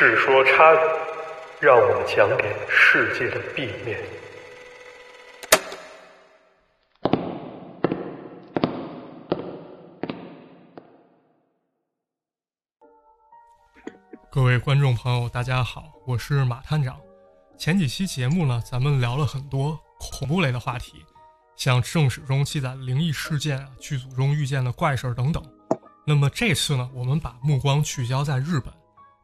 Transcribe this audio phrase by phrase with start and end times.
[0.00, 0.78] 世说差语，
[1.60, 3.98] 让我们讲给世界的 B 面。
[14.30, 16.96] 各位观众朋友，大家好，我是马探长。
[17.58, 21.04] 前几期节目呢，咱们聊了很多恐怖类的话题，
[21.56, 25.42] 像正史中记载的灵异事件啊，剧组中遇见的怪事儿等等。
[26.06, 28.72] 那么这次呢，我们把目光聚焦在日本，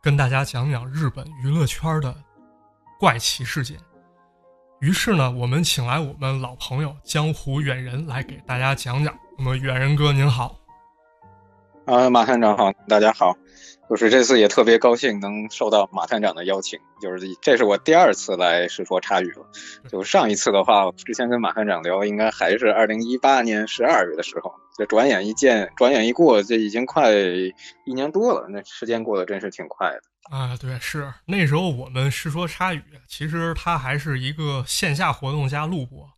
[0.04, 2.14] 跟大家讲讲日本娱乐圈的
[3.00, 3.78] 怪奇事件。
[4.80, 9.18] 于是呢，我们请来我们老朋友江湖远人来给大家讲讲。
[9.38, 10.60] 那么远人哥您好，
[11.86, 13.34] 啊，马探长好，大家好。
[13.88, 19.46] 就是这次也特别高兴能受到马探长的邀请，就是这是我第二次来世说插语了。
[19.88, 24.52] 就上一次的话，之前跟马探长聊，应该还是二零一八年十二月的时候。
[24.77, 27.12] 这转眼一见，转眼一过，这已经快
[27.87, 28.47] 一年多了。
[28.48, 30.00] 那时间过得真是挺快的
[30.36, 30.56] 啊！
[30.56, 36.08] 对，是那时候我们是说插语，其实它还是一个线下活动加录播。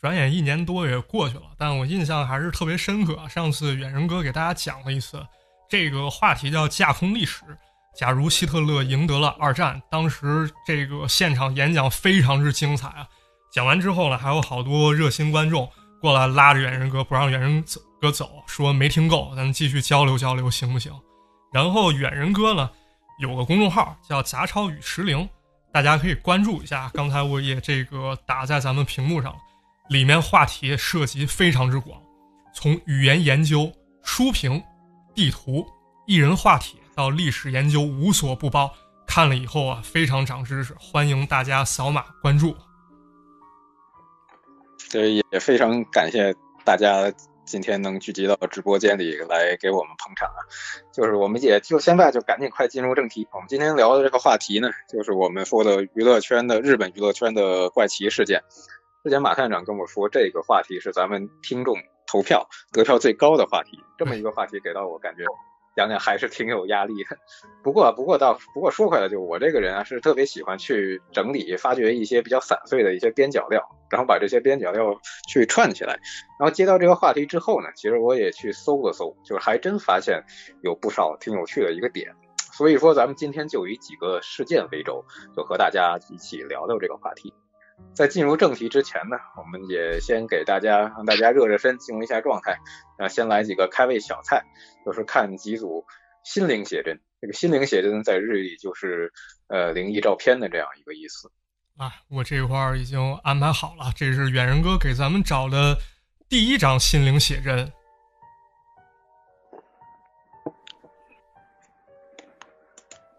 [0.00, 3.28] 转眼一年多也过去了，但我印象还是特别深刻。
[3.28, 5.24] 上次远人哥给大家讲了一次。
[5.68, 7.42] 这个话题叫架空历史。
[7.94, 13.06] 假如希特勒赢得了二战，当时这个现场演讲非常之精彩啊！
[13.52, 15.68] 讲完之后呢，还有好多热心观众
[16.00, 17.62] 过来拉着远人哥，不让远人
[18.00, 20.92] 哥走，说没听够，咱继续交流交流，行不行？
[21.52, 22.70] 然后远人哥呢，
[23.20, 25.28] 有个公众号叫杂超与石灵，
[25.72, 26.90] 大家可以关注一下。
[26.94, 29.36] 刚才我也这个打在咱们屏幕上，
[29.88, 32.00] 里面话题涉及非常之广，
[32.54, 34.62] 从语言研究、书评。
[35.12, 35.66] 地图、
[36.06, 38.72] 艺人话题到历史研究无所不包，
[39.08, 42.56] 看了以后啊，非常长知识，欢迎大家扫码关注。
[44.88, 46.32] 对，也非常感谢
[46.64, 47.12] 大家
[47.50, 50.38] 今天能聚集到直播间里来给我们捧场啊！
[50.92, 58.40] 就是我们也就现在就赶紧快进入正题，我们今天聊的这个话题呢，就是我们说的娱乐圈的日本娱乐圈的怪奇事件。
[59.02, 61.76] 之前马探长跟我说，这个话题是咱们听众。
[62.06, 65.22] 投票得票最高的话题，这么一个话题给到我，感觉
[65.76, 67.16] 讲讲还是挺有压力的。
[67.62, 75.98] 不过，不过倒不过说回来，就我这个人啊，是特别喜欢去整理、发掘一些比较散碎的一些边角料，然后把这些边角料去串起来。
[76.38, 80.22] 然后接到这个话题之后呢，其实我也去搜了搜，就是还真发现
[80.62, 82.12] 有不少挺有趣的一个点。
[82.52, 85.04] 所以说，咱们今天就以几个事件为轴，
[85.34, 87.32] 就和大家一起聊聊这个话题。
[87.94, 92.58] 在进入正题之前呢，我们也先给大家让大家热热身，进入一下状态。
[92.98, 94.42] 啊，先来几个开胃小菜，
[94.86, 95.84] 就是看几组
[96.24, 97.00] 心灵写真。
[97.20, 99.12] 这个心灵写真在日语就是
[99.48, 101.30] 呃灵异照片的这样一个意思。
[101.76, 105.76] 啊，我这块儿已经安排好了，这是远人哥给咱们找的
[106.28, 107.70] 第一张心灵写真，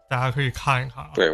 [0.08, 1.10] 大家可以看一看啊。
[1.14, 1.30] 对。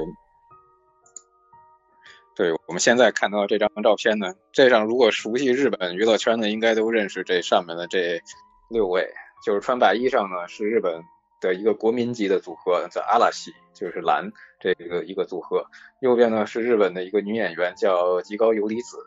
[2.38, 8.22] 对，我们现在看到这张照片呢，这张如果熟悉日本娱乐圈的，应该都认识这上面的这
[8.70, 9.12] 六位，
[9.44, 11.02] 就是穿白衣裳呢，是日本
[11.40, 15.66] 的一个国民级的组合，叫阿拉西，就是蓝这个一个组合。
[16.00, 18.98] 右边呢是日本的一个女演员，叫吉高由里子。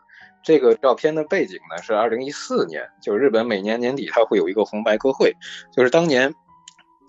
[0.44, 5.34] 这个照片的背景呢是二零一四年，就是日本每年年底它会有一个红白歌会，
[5.74, 6.34] 就是当年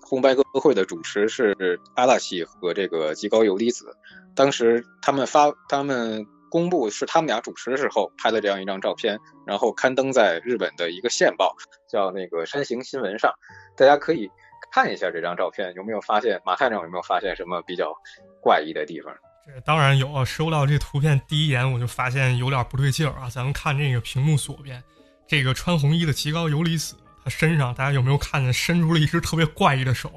[0.00, 3.94] 红白歌会的主持是阿拉西和这个吉高由里子。
[4.34, 11.54] 当时他们发，他们公布是他们俩主持的时候拍的这样一张照片，然后刊登在日本的一个线报，
[11.88, 13.32] 叫那个山形新闻上。
[13.76, 14.30] 大家可以
[14.70, 17.92] 看一下这张照片，有没有发现马探长有没有发现什么比较
[18.40, 19.12] 怪异的地方？
[19.46, 20.24] 这当然有啊！
[20.24, 23.28] 收到这图片第一眼我就发现有点不对劲儿啊！
[23.28, 24.82] 咱们看这个屏幕左边，
[25.26, 30.10] 这个穿红衣的极高游离子，他身上大家有没有看见伸出了一只特别怪异的手？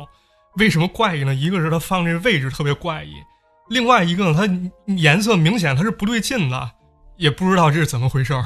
[0.57, 1.35] 为什么怪异呢？
[1.35, 3.13] 一个是他放这位置特别怪异。
[3.69, 6.72] 另外一个呢，它颜色明显它是不对劲的，
[7.16, 8.44] 也不知道这是怎么回事儿。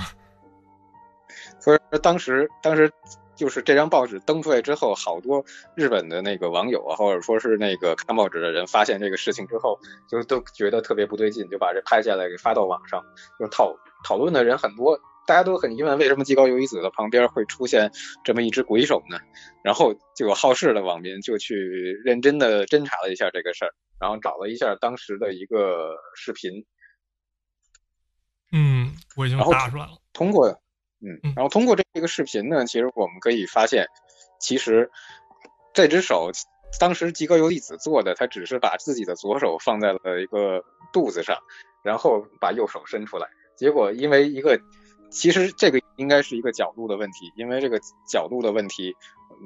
[1.59, 2.91] 所以当时，当时
[3.35, 5.45] 就是这张报纸登出来之后，好多
[5.75, 9.77] 日本的那个网友啊，或者说是那个看报纸的人，发现这个事情之后，
[10.09, 13.03] 就都觉得特别不对劲，就把这拍下来给发到网上，
[13.39, 17.91] 就讨讨论的人很多，大家都很疑问，为什么极高游离子的旁边会出现
[18.23, 19.19] 这么一只鬼手呢？
[19.63, 21.55] 然后就有好事的网民就去
[22.03, 23.71] 认真的侦查了一下这个事儿。
[24.01, 26.65] 然后找了一下当时的一个视频，
[28.51, 29.91] 嗯，我已经打出来了。
[30.11, 30.49] 通过，
[31.01, 33.85] 嗯，然后通过这个视频呢，其实我们可以发现，
[34.39, 34.89] 其实
[35.71, 36.31] 这只手
[36.79, 41.37] 当时吉高由里子做的，他只是把自己的左手放在了一个肚子上，
[41.83, 43.29] 然后把右手伸出来。
[43.55, 44.59] 结果因为一个，
[45.11, 48.95] 其实这个应该是一个角度的问题，因为这个角度的问题，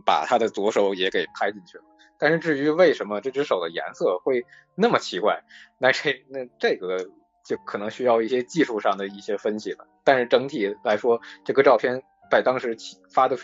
[0.06, 1.84] 把他的左手也给拍进去了。
[2.18, 4.46] 但是至于为什么这只手的颜色会
[4.76, 5.44] 那么奇怪，
[5.78, 7.10] 那这那这个
[7.44, 9.88] 就可能需要一些技术上的一些分析了。
[10.04, 12.76] 但是整体来说，这个照片在当时
[13.12, 13.38] 发的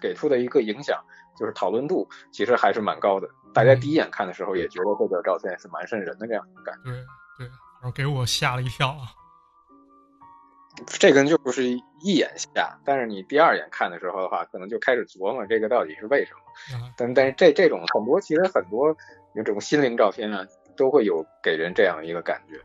[0.00, 1.02] 给出的一个影响
[1.38, 3.28] 就是讨论度其实还是蛮高的。
[3.52, 6.90] 大家第一眼看的时候也觉得这个照片是蛮瘆人的这样感觉。
[6.90, 6.92] 对
[7.38, 9.23] 对，然后给我吓了一跳啊。
[10.86, 16.40] 这个就不是一眼下，但是你第二眼看的时候的话，可能就开始琢磨这个到底是为什么。
[16.96, 18.88] 但但是这这种很多其实很多
[19.34, 22.60] 有这种心灵照片啊，都会有给人这样一个感觉。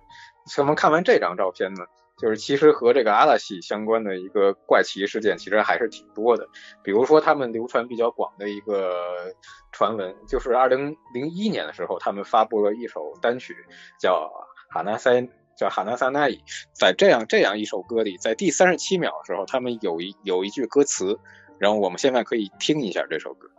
[0.59, 1.85] 我们看完这张照片呢，
[2.17, 6.47] 就是其实和这个阿拉西相关的一个怪奇事件其实还是挺多的。
[6.83, 9.35] 比如说他们流传比较广的一个
[9.71, 13.55] 传闻，就是二零零一年的时候，他们发布了一首单曲
[13.99, 14.31] 叫
[14.73, 15.21] 《哈纳塞》。
[15.59, 16.41] 叫哈纳萨奈伊，
[16.71, 21.19] 在这样这样一首歌里，在第三十七秒的时候，他们有一有一句歌词，
[21.57, 23.49] 然后我们现在可以听一下这首歌。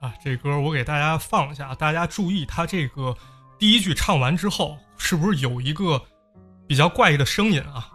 [0.00, 3.16] 啊，这歌我给大家放一下，大家注意，它这个
[3.58, 6.00] 第一句唱完之后，是不是有一个
[6.68, 7.90] 比较怪异的声音啊？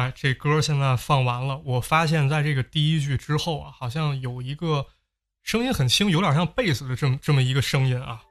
[0.00, 4.86] 哎，这歌现在放完了，我发现在这个第一句之后啊，好像有一个
[5.42, 8.22] 声音很轻，有点像贝斯的这么这么一个声音啊。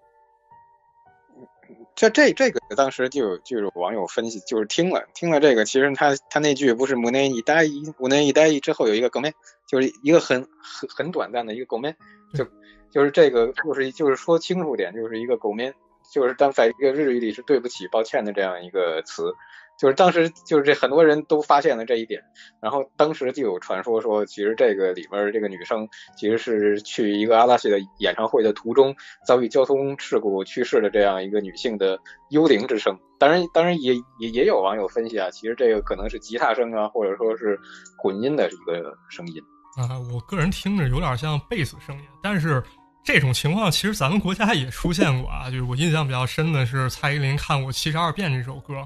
[1.96, 9.32] 这这这个当时就有就有网友分析，就是听了听了这个，其实他他那句不是“五年一呆一五年一呆一”之后有一个 “go man”，
[9.68, 11.94] 就是一个很很很短暂的一个 “go man”，
[12.34, 12.48] 就
[12.90, 15.72] 就是这个就是就是说清楚点，就是一个 “go man”，
[16.12, 19.36] 就是当在一个日语里是对不起、抱歉的这样一个词。
[19.80, 22.22] 就是当时就是这很多人都发现了这一点，
[22.62, 25.88] 然后当时就有传说说，其实这个里边这个女生
[26.18, 28.94] 其实是去一个阿拉西的演唱会的途中
[29.26, 31.98] 遭遇交通事故去世的这样一个女性的
[32.32, 32.94] 幽灵之声。
[33.18, 37.58] 当然，当然也也也有网友分析啊，其实这个可能是吉他声啊，或者说是
[37.98, 39.42] 混音的一个声音
[39.78, 39.98] 啊。
[40.14, 42.62] 我个人听着有点像贝斯声音，但是
[43.02, 45.50] 这种情况其实咱们国家也出现过啊。
[45.50, 48.86] 就是我印象比较深的是蔡依林看过《七十二变》这首歌。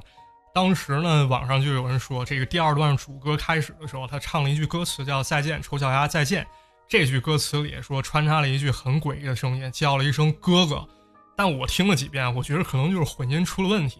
[0.53, 6.45] 当时呢，网上就有人说，这个第二段主歌开始的时候，他唱了一句歌词叫“再见，丑小鸭，再见”。
[6.87, 10.87] 这句歌词里说穿插了一句很诡异的声音，叫了一声“哥哥”。
[11.35, 13.99] 但我听了几遍，我觉得可能就是混音出了问题。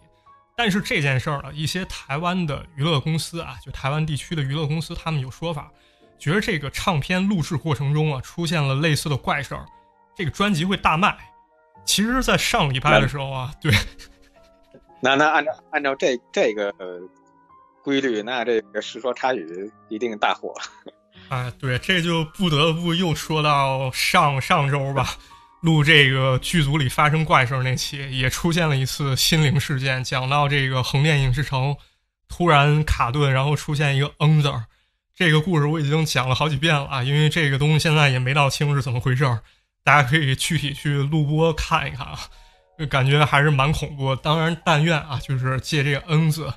[0.56, 5.72] 但是这件事儿呢，一些台湾的娱乐公司啊，就台湾地区的娱乐公司，他们有说法，
[6.20, 9.66] 觉得这个唱片录制过程中啊，出现了类似的怪事儿，
[10.16, 11.18] 这个专辑会大卖。
[11.84, 13.74] 其实，在上礼拜的时候啊，对。
[15.04, 16.74] 那那按照按照这这个
[17.84, 20.56] 规律，那这个世说插语一定大火。
[21.28, 25.18] 啊，对，这就不得不又说到上上周吧，
[25.62, 31.76] 录这个剧组里发生怪事那期，也出现了一次心灵事件，讲到这个横店影视城
[32.30, 34.64] 突然卡顿，然后出现一个嗯字儿。
[35.14, 39.42] 这个故事我已经讲了好几遍了啊，因为这个东西现在也没闹清是怎么回事儿，
[39.84, 42.18] 大家可以具体去录播看一看啊。
[42.78, 46.52] 就感觉还是蛮恐怖，当然但愿啊，就是借这个恩字，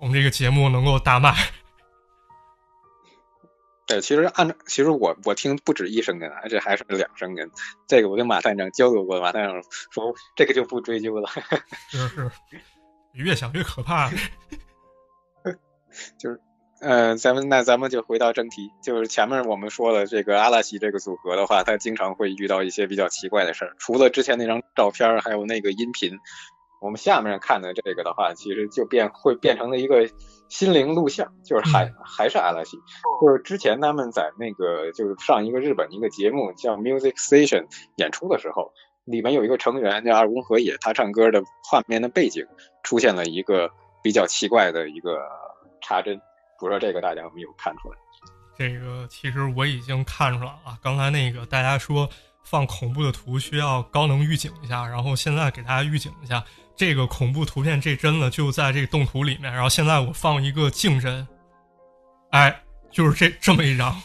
[0.00, 1.34] 我们这个节目能够大卖。
[3.86, 7.50] 对，其实按照，其实我我听不止一声根，而且还是两声根。
[7.88, 11.28] 这个我跟马探长交流过，马探长说这个就不追究了。
[11.90, 12.30] 是是，
[13.14, 14.10] 越想越可怕。
[16.18, 16.40] 就是。
[16.84, 23.76] 嗯，咱们那咱们就回到正题，就是前面我们说了这个阿拉西这个组合的话，他经常会遇到一些比较奇怪的事儿。
[23.78, 26.18] 除了之前那张照片，还有那个音频，
[26.80, 30.10] 我们下面看的这个的话，其实就变会变成了一个
[30.48, 32.76] 心灵录像，就是还还是阿拉西，
[33.20, 38.72] 就是之前他们在那个就是上一个日本一个节目叫 Music Station 演出的时候，
[39.04, 42.44] 里面有一个成员叫二宫和也，他唱歌的画面的背景
[42.82, 43.70] 出现了一个
[44.02, 45.20] 比较奇怪的一个
[45.80, 46.20] 插针。
[46.62, 47.98] 不知道这个大家有没有看出来？
[48.56, 50.78] 这个其实我已经看出来了。
[50.80, 52.08] 刚才那个大家说
[52.44, 56.44] 放恐怖的图需要高能预警一下，然后现在给大家预警一下，
[56.76, 59.52] 这个恐怖图片这帧呢就在这个动图里面。
[59.52, 61.26] 然后现在我放一个静帧，
[62.30, 64.00] 哎，就是这这么一张。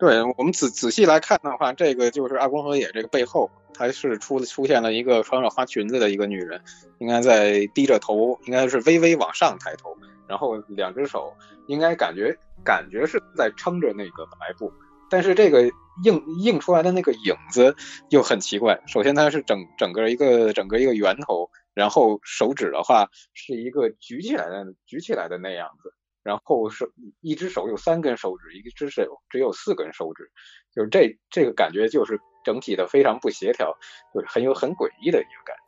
[0.00, 6.60] 对我们仔仔细来看的话，这个就是阿公和野这个背后，他是出出现了一个穿着花裙子的一个女人，
[6.98, 9.96] 应该在低着头，应该是微微往上抬头。
[10.32, 11.36] 然后两只手
[11.66, 12.34] 应该感觉
[12.64, 14.72] 感觉是在撑着那个白布，
[15.10, 15.62] 但是这个
[16.04, 17.76] 映映出来的那个影子
[18.08, 18.80] 又很奇怪。
[18.86, 30.30] 首先它是整整个一个整个一个圆头，然后手指的话是一个举起来的举起来的那样子，然后是一只手有三根手指，一只手只有四根手指，
[30.74, 33.76] 就是这这个感觉就是整体的非常不协调，
[34.14, 35.61] 就是很有很诡异的一个感觉。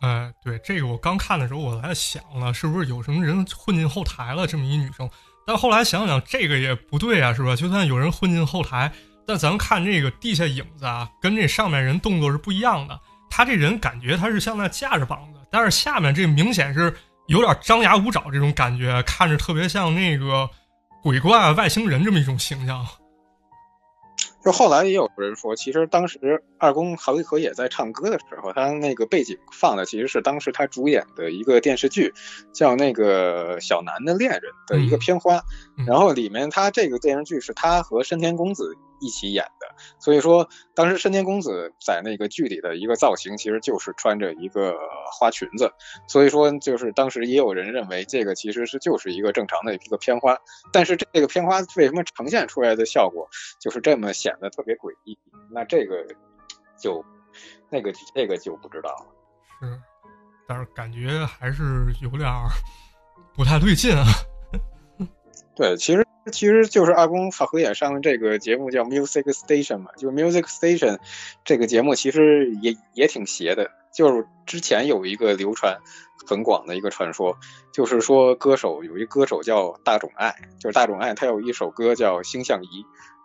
[0.00, 4.46] 哎，对，这个我刚看的时候我在想了，是不是有什么人混进后台了？
[4.46, 5.08] 这么一女生，
[5.46, 7.56] 但后来想想这个也不对啊，是吧？
[7.56, 8.92] 就算有人混进后台，
[9.26, 12.98] 但咱看这个地下影子啊，跟这上面人动作是不一样的。
[13.30, 16.94] 他这人感觉他是像那架着膀子，但是下面这明显是
[17.28, 20.48] 有点张牙舞爪这种感觉，看着特别像那个
[21.02, 22.86] 鬼怪、外星人这么一种形象。
[24.44, 32.12] 就后来也有人说，其实当时二宫和和也在唱歌的时候，他那个背景放的其实是当时他主演的一个电视剧，
[32.52, 35.40] 叫那个《小南的恋人》的一个片花，
[35.86, 38.76] 然后里面他这个电视剧是他和深田恭子。
[39.04, 39.66] 一起演的，
[40.00, 44.74] 所以说当时深田恭子在那个剧里的一个造型，其实就是穿着一个
[45.12, 45.70] 花裙子，
[46.08, 50.38] 所以说就是当时也有人认为这个其实是就是一个正常的一个片花，
[50.72, 53.28] 但是这个片花为什么呈现出来的效果
[53.60, 55.18] 就是这么显得特别诡异？
[55.50, 56.06] 那这个
[56.80, 57.04] 就
[57.68, 59.06] 那个这个就不知道了。
[59.60, 59.80] 是，
[60.48, 62.30] 但是感觉还是有点
[63.34, 64.04] 不太对劲啊。
[65.54, 66.04] 对，其实。
[66.32, 70.98] 其实就是二宫和也上的这个节目叫 Music Station 嘛，就是 Music Station
[71.44, 73.70] 这个节目其实也也挺邪的。
[73.94, 75.78] 就是之前有一个流传
[76.26, 77.36] 很广的一个传说，
[77.74, 82.66] 就是说歌手有一歌手叫大冢爱，就是大冢爱他有一首歌叫《星象仪》，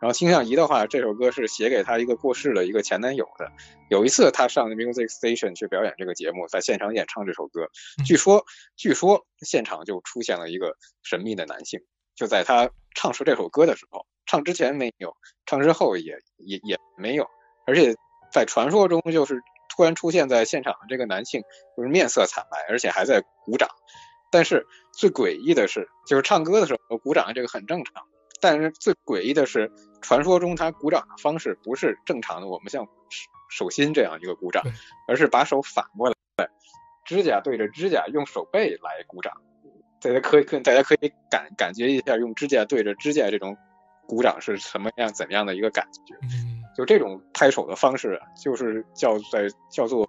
[0.02, 3.50] 然后《星象仪》的话，这首歌是写给他一个过世的一个前男友的。
[3.90, 7.70] 有一次他上 Music Station 去表演这个节目，在现场演唱这首歌，
[8.06, 8.44] 据说
[8.76, 11.80] 据说现场就出现了一个神秘的男性。
[12.20, 17.26] 就在他唱出这首歌的时候，唱之前没有，唱之后也也也没有，
[17.66, 17.96] 而且
[18.30, 21.42] 在传说中，就是突然出现在现场的这个男性，
[21.78, 23.70] 就是面色惨白，而且还在鼓掌。
[24.30, 28.04] 但是最诡异的是，就是唱歌的时候鼓掌这个很正常，
[28.42, 29.72] 但是最诡异的是，
[30.02, 32.86] 传说中他鼓掌的方式不是正常的，我们像
[33.50, 34.62] 手心这样一个鼓掌，
[35.08, 36.16] 而是把手反过来，
[37.06, 39.42] 指甲对着指甲，用手背来鼓掌。
[40.02, 43.58] 大家可以可，大家可以感感觉一下，用指甲对着指甲这种
[44.08, 46.16] 鼓掌是什么样、怎么样的一个感觉？
[46.76, 50.08] 就这种拍手的方式，就是叫在叫做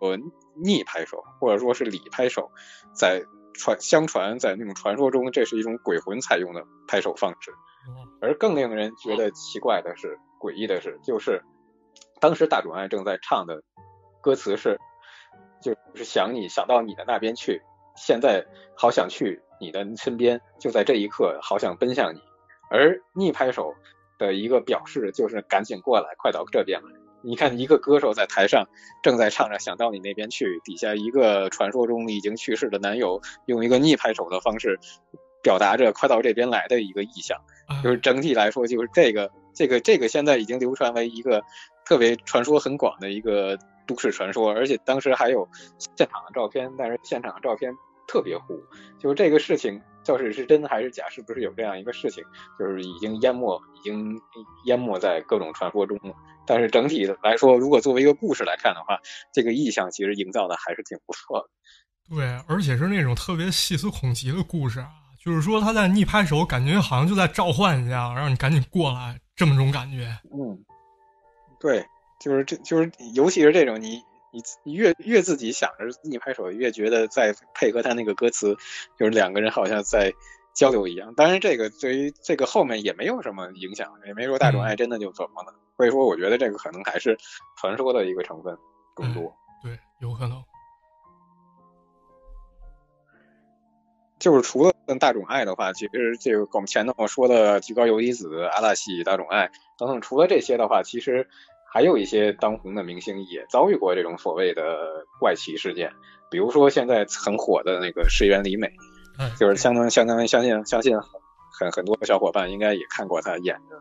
[0.54, 2.50] 逆拍手，或者说是里拍手，
[2.94, 3.22] 在
[3.54, 7.52] 传相传在那种传说中，这是一种鬼魂采用的拍手方式。
[8.20, 11.42] 而更令人觉得奇怪的是、诡异的是，就是
[12.20, 13.62] 当时大冢爱正在唱的
[14.20, 14.78] 歌词是，
[15.60, 17.60] 就是想你想到你的那边去，
[17.96, 19.42] 现在好想去。
[19.60, 22.20] 你的身边就在这一刻，好想奔向你，
[22.70, 23.74] 而逆拍手
[24.18, 26.88] 的一个表示就是赶紧过来，快到这边来。
[27.22, 28.66] 你看，一个歌手在台上
[29.02, 34.80] 正在唱着“想到你那边去”，底下一个传说中已经去世的男友用一个逆拍手的方式
[35.42, 37.36] 表达着“快到这边来”的一个意向。
[37.84, 41.42] 就是整体来说，就是这个这个这个现在已经流传为一个
[41.84, 47.70] 特别传说很广的一个都市传说，而且当时还有现场的照片，但是现场的照片。
[48.10, 48.60] 特别糊，
[48.98, 51.08] 就是这个事情，到底是真还是假？
[51.08, 52.24] 是不是有这样一个事情？
[52.58, 54.20] 就是已经淹没，已经
[54.64, 56.12] 淹没在各种传说中了。
[56.44, 58.98] 但是整体来说，如果作为一个故事来看的话，
[59.32, 62.16] 这个意象其实营造的还是挺不错的。
[62.16, 64.88] 对，而且是那种特别细思恐极的故事啊，
[65.24, 70.18] 就是说他在逆拍手，感觉好像就在召唤一样，让你赶紧过来，这么种感觉。
[70.34, 70.58] 嗯，
[71.60, 71.86] 对，
[72.20, 74.02] 就是这就是尤其是这种你。
[74.32, 78.56] 你你越越自己想着一拍手，越觉得在配合他那个歌词，
[78.96, 80.14] 就是两个人好像在
[80.54, 81.12] 交流一样。
[81.16, 85.52] 当然，这个对于这个后面也没有什么影响，也没说大众爱真的就怎么了。
[85.76, 87.18] 所以说，我觉得这个可能还是
[87.56, 88.56] 传说的一个成分
[88.94, 89.34] 更多。
[89.64, 90.40] 对，有可能。
[94.20, 101.28] 就是除了大众爱的话，其实这个我们前头说的极高游离子、阿拉西、大众爱等等，除了这些的话，其实。
[101.72, 105.92] 还有一些当红的明星也遭遇过这种所谓的怪奇事件，
[106.30, 108.72] 比如说现在很火的那个石原里美，
[109.38, 110.96] 就是相当相当相信相信
[111.58, 113.80] 很很多小伙伴应该也看过他演的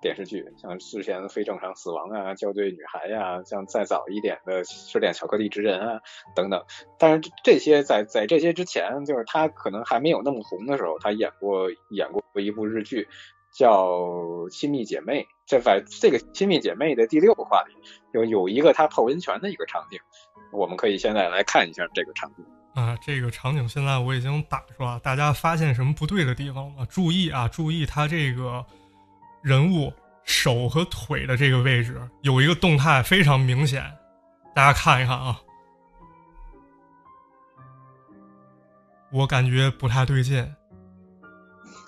[0.00, 6.00] 电视剧，像之前非正常死亡啊、校对女孩呀，像再早一点的失恋巧克力之人啊
[6.36, 6.64] 等等。
[6.98, 13.08] 但是这些在在这些之前，就是他可能还没有那么红的时候，他演过演过一部日剧。
[13.50, 13.88] 叫
[14.50, 17.74] 《亲密姐妹》，这在这个《亲密姐妹》的第六话里，
[18.12, 19.98] 有有一个她泡温泉的一个场景，
[20.52, 22.44] 我们可以现在来看一下这个场景。
[22.74, 26.86] 啊，这个场景现在我已经打出来，大家发现什么不对的地方吗？
[26.90, 28.64] 注意啊，注意，他这个
[29.40, 29.90] 人物
[30.22, 33.82] 手和腿的这个位置有一个动态非常明显，
[34.54, 35.40] 大家看一看啊，
[39.10, 40.46] 我感觉不太对劲。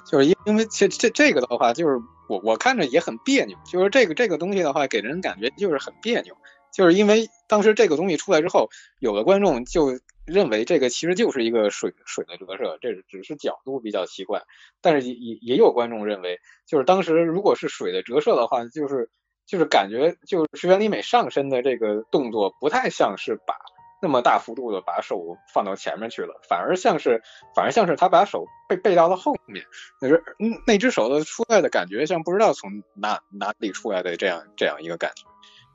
[0.06, 2.00] 就是因因为这这这个的话，就是
[2.30, 3.58] 我我看着也很别扭。
[3.66, 6.36] 就是这个这个东西的话，给人感觉就是很别扭。
[6.72, 8.68] 就是因为当时这个东西出来之后，
[9.00, 14.42] 有的观众就认为这个其实就是一个水水的折射，这只是角度比较奇怪。
[14.80, 19.10] 但是也也也有观众认为，就是当时如果是水的折射的话，就是
[19.44, 23.56] 就是感觉就是石原里美上身的这个动作不太像是把
[24.02, 27.22] 那么大幅度的把手放到前面去了，反而像是
[27.54, 29.64] 反而像是他把手背背到了后面，
[30.00, 30.24] 就是
[30.66, 35.24] 那只手的出来的感觉像不知道从哪哪里出来的这样这样一个感觉。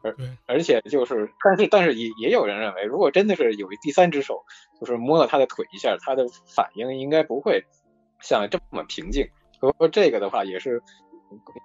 [0.04, 0.16] 而
[0.46, 4.44] 而且就是，但是但是也也有人认为，如果真的是有一第三只手，
[4.80, 7.66] 就是摸了他的腿一下，他的反应应该不会
[8.22, 9.28] 像这么平静。
[9.60, 10.84] 所以说这个的话也是，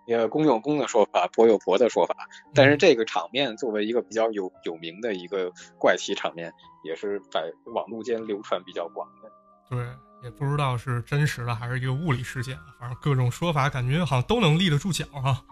[0.09, 2.15] 呃，公有公的说法，婆有婆的说法。
[2.55, 6.53] 但是这个场面作为一个比较有有名的一个怪奇场面，
[6.85, 9.31] 也是在网络间流传比较广的。
[9.69, 9.87] 对，
[10.23, 15.45] 也不知道是真实的还是一个物理事件，反正各种说法感觉好像都能立得住脚哈。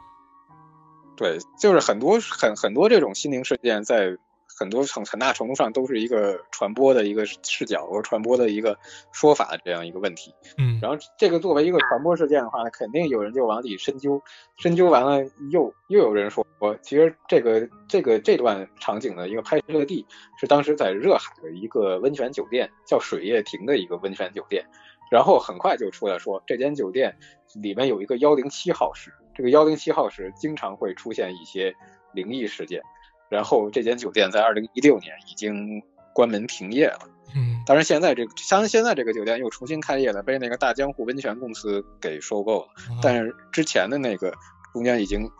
[1.17, 4.17] 对，就是很多很很多这种心灵事件，在
[4.59, 8.77] 很多很很大程度上都是一个传播的一个视角和传播的一个
[9.13, 10.35] 说法这样一个问题。
[10.57, 14.21] 嗯，然后这个作为一个传播事件的话，肯定有人就往里深究，
[14.57, 20.05] 深究完了又又有人说，我其实这个这个这段场景的一个拍摄地
[20.41, 24.65] 是当时在热海的一个温泉酒店，叫水叶亭的一个温泉酒店。
[25.11, 27.17] 然后很快就出来说，这间酒店
[27.55, 29.11] 里面有一个幺零七号室。
[29.35, 31.75] 这个幺零七号室经常会出现一些
[32.13, 32.83] 灵异事件，
[33.29, 35.83] 然后这间酒店在二零一六年已经
[36.13, 37.01] 关门停业了。
[37.37, 42.69] 嗯，当然现在这个，像现在这个酒店又重新开业了，被那个大江户温泉公司给收购了。
[43.03, 44.35] 但是之前的那个
[44.73, 45.31] 中间已经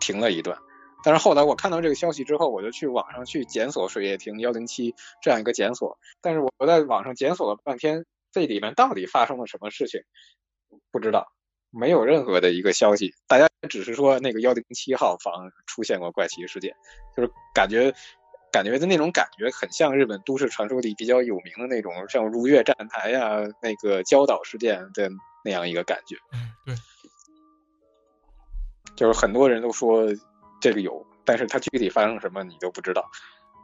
[0.00, 0.56] 停了一段。
[1.02, 10.00] 但是后来我看到这个消息之后，我就去网上去检索水叶亭幺零七这样一个检索，但是我在网上检索了半天，这里面到底发生了什么事情，
[10.92, 11.26] 不知道。
[11.74, 16.74] 没有任何的一个消息，大家只是说那个幺零七号房出现过怪奇事件，
[17.16, 17.92] 就是感觉
[18.52, 25.10] 感觉的那种感觉很像日本都市传说里比较有名的那种，像如月站台呀、那个焦岛事件的
[25.44, 26.16] 那样一个感觉。
[26.32, 26.76] 嗯，对，
[28.94, 30.06] 就是很多人都说
[30.60, 33.10] 这个有，但是它具体发生什么你都不知道，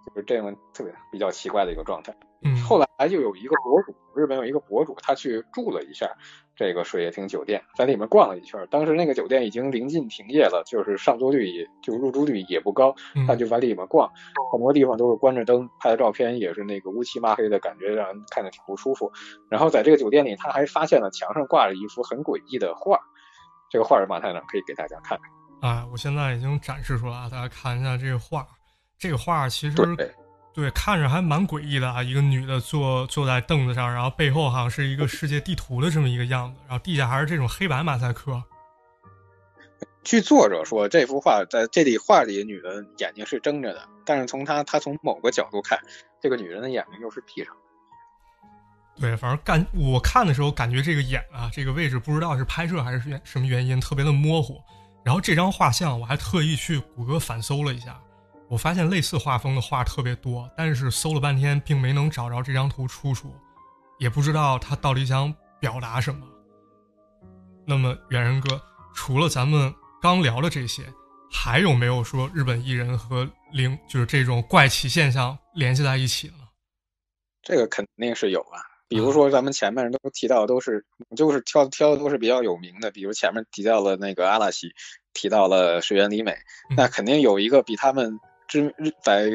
[0.08, 2.12] 就是这样特别比较奇怪的一个状态。
[2.42, 6.10] 嗯，后来就有一个博主，日本有一个博主，他去住了一下。
[6.56, 12.94] 这个水叶亭酒店，在里面逛了一圈，当时那个酒店已经临近停业了，就是上座率也就入住率也不高，
[13.26, 14.06] 他就在里面逛，
[14.52, 19.10] 很多地方都是关着灯，拍的照片也是那个乌漆抹黑的感觉，让人看着挺不舒服。
[19.48, 22.98] 然后在这个酒店里，他还发现了墙上挂着一幅很诡异的画，
[23.70, 25.18] 这个画是马太长可以给大家看
[25.62, 25.70] 看。
[25.70, 28.46] 啊，我现在已经展示出来了，大家看一下这个画，
[28.98, 29.76] 这个画其实。
[30.52, 32.02] 对，看着还蛮诡异的啊！
[32.02, 38.42] 一个女的坐坐在凳子上，然后背后好像是一个世界地图的这么一个样子，然后地下还是这种黑白马赛克。
[40.02, 45.78] 据作者说，这幅画在这里画里女的眼睛是睁着的，但是从她她从某个角度看，
[46.20, 47.60] 这个女人的眼睛又是闭上的。
[49.00, 54.60] 对，反正感我看的时候感觉这个眼啊，这个位置不知道是拍摄还是什么原因，特别的模糊。
[55.04, 57.98] 然后这张画像我还特意去谷歌反搜了一下。
[58.50, 63.32] 我发现类似画风的画特别多，但是搜了半天并没能找着这张图出处，
[64.00, 66.26] 也不知道他到底想表达什么。
[67.64, 68.60] 那么远人哥，
[68.92, 70.82] 除了咱们刚聊的这些，
[71.30, 76.48] 还有没有说日本艺人和灵就是这种怪奇现象联系在一起呢？
[77.44, 78.58] 这个肯定是有啊，
[78.88, 80.84] 比如说咱们前面都提到都是
[81.16, 84.72] 就是挑挑的都是比较有名的，比如前面提到了那个阿拉西，
[85.14, 86.36] 提到了水原里美，
[86.76, 88.18] 那肯定有一个比他们。
[88.50, 89.30] 知日在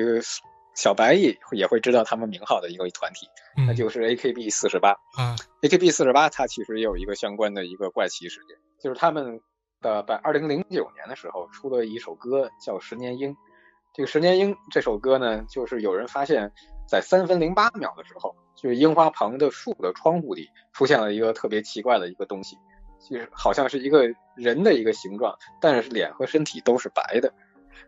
[0.76, 3.26] 小白也也会知道他们名号的一个团体，
[3.66, 4.92] 那就是 A K B 四十八。
[5.18, 9.40] 嗯，A K B 四十八，它其实也有一个相关的一个怪奇事件，就是他们
[9.80, 13.32] 的在二零零九年的时候出了一首歌叫《十年鹰》。
[13.94, 16.52] 这个《十年鹰》这首歌呢，就是有人发现，
[16.86, 22.58] 在三分零八秒的时候，就是樱花旁的树的窗户里出现了一个特别奇怪的一个东西，
[23.10, 27.34] 就是好像是一个人的一个形状，但是脸和身体都是白的。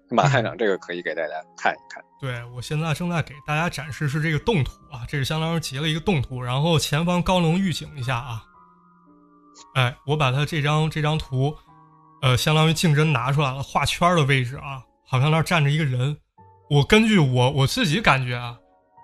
[0.10, 2.04] 马探长，这个可以给大家看一看。
[2.20, 8.44] 对我现在正在给大家展示是这个动图啊，这是相当于截了一个动图，然后前方高能预警一下啊。
[9.76, 11.56] 哎，我把它这张这张图，
[12.22, 16.18] 呃，相当于竞争拿出来了，画圈的位置啊，好像那儿站着一个人。
[16.70, 18.58] 我根据我我自己感觉啊，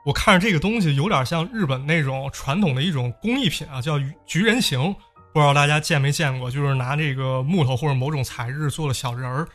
[0.05, 4.93] 我看着这个东西有点像日本那种传统的一种工艺品啊，叫菊人形，
[5.33, 9.47] 不知道大家见没见过，就是拿这个木头或者某种材质做了小人儿。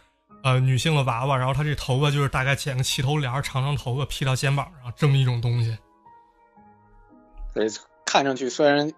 [0.48, 5.76] 呃，女性的娃娃，然后她这头发就是大概剪个齐头帘，长长头发披到肩膀上，这么一种东西。
[7.54, 7.66] 对，
[8.06, 8.90] 看上去虽然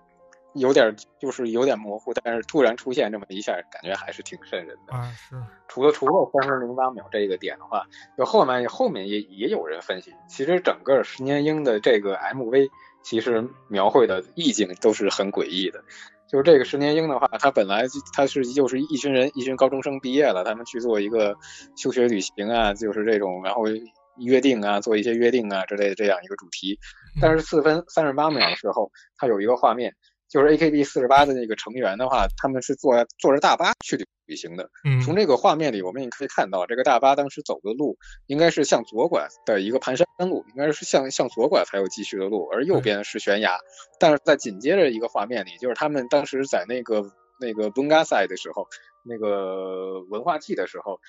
[0.54, 4.94] 有点就是有点模糊，但是突然出现这么一下，感觉还是挺瘆人的。
[4.94, 5.34] 啊，是。
[5.66, 7.84] 除了除了三分零八秒这个点的话，
[8.16, 12.68] 就后面后面也也有人分析，其实整个十年英的这个 MV，
[13.02, 15.82] 其实描绘的意境都是很诡异的。
[16.30, 21.36] 就是这个十年鹰的话，他本来他是就是一群人，一群高中生毕业了，他们去做一个
[21.76, 23.64] 休学旅行啊，就是这种，然后
[24.16, 26.78] 约定啊，做一些约定啊之类的这样一个主题。
[27.20, 29.94] 但是四分三十八秒的时候，他有一个画面。
[30.30, 34.70] 就是 AKB 四十八的那个成员的话，他们是坐坐着大巴去旅行的。
[34.84, 43.58] 嗯，从这个画面里，我们也可以看到，这个大巴当时走的路应该是向左拐的一个盘山路，应该是向向左拐才有继续的路，而右边是悬崖。
[43.98, 48.68] 但是在紧接着一个画面里，就是他们当时在那个那个 Bungasai 的时候，
[49.02, 51.00] 那个文化季的时候，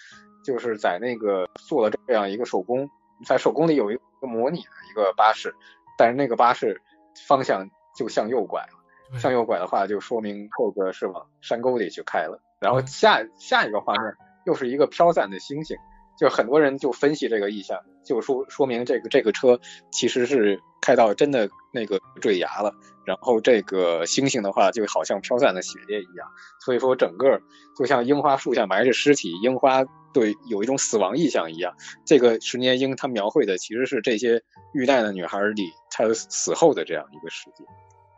[0.44, 2.90] 就是在那个做了这样一个手工，
[3.28, 5.54] 在手工里有一个模拟的一个巴士，
[5.96, 6.82] 但是那个巴士
[7.28, 8.81] 方向就向右拐了。
[9.18, 12.42] 向右拐的话，就说明这个是往山沟里去开了。
[12.60, 14.14] 然后下下一个画面
[14.46, 15.76] 又是一个飘散的星星，
[16.20, 19.60] 就很多人就分析这个意象，就说说明这个这个车
[19.92, 22.74] 其实是开到真的那个坠崖了。
[23.04, 26.28] 然后这个星星的话，就好像飘散的血液一样，
[26.64, 27.42] 所以说整个
[27.76, 31.74] 就像樱花树下埋着尸体，樱花对有一种死亡意象一样。
[32.06, 34.44] 这个十年樱它描绘的其实是这些
[34.76, 37.66] 遇难的女孩里她死后的这样一个世界。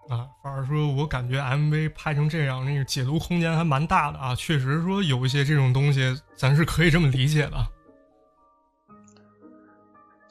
[0.09, 4.35] 啊，反而说，我感觉 MV 拍成这样，那个解读空间还蛮大的啊。
[4.35, 7.65] 确实说有一些这种东西，咱是可以这么理解的。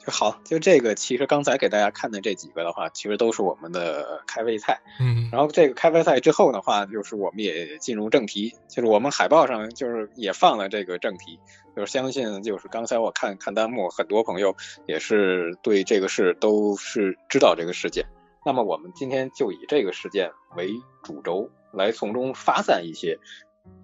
[0.05, 4.79] 就好，就这个，其实刚才给大家看的这几个的话，其实都是我们的开胃菜。
[4.99, 5.29] 嗯。
[5.31, 11.39] 然后这个开胃菜之后的话，就是我们也进入正题，就是我们海报上就是也放了这个正题，
[11.75, 14.55] 就是相信就是刚才我看看弹幕，很多朋友
[14.87, 18.05] 也是对这个事都是知道这个事件。
[18.45, 23.19] 那么我们今天就以这个事件为主轴，来从中发散一些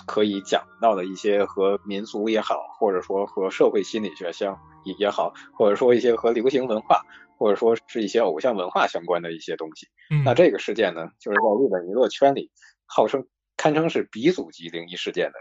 [0.06, 7.04] 可以讲到的一些和民俗也好，或者说和社会心理学相也也好，或者说一些和流行文化，
[7.38, 9.88] 或者说是一些偶像文化相关的一些东西。
[10.26, 12.52] 那这个事件呢，就是在日本娱乐圈里
[12.86, 15.40] 号称堪称是鼻祖级灵异事件的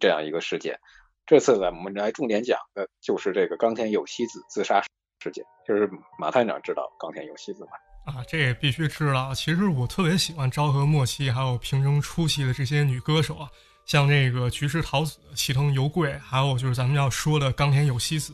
[0.00, 0.80] 这样一个事件。
[1.26, 4.82] 这次呢，我们来重点讲的就是这个冈田有希子自杀
[5.20, 5.44] 事件。
[5.66, 7.70] 就是马探长知道冈田有希子吗？
[8.08, 9.34] 啊，这也必须知道。
[9.34, 13.48] 其实我特别喜欢昭和末期还有平成初期的这些女歌手啊，
[13.84, 18.32] 像这个菊池桃子、齐藤由贵，还有就是咱们要说的冈田有希子。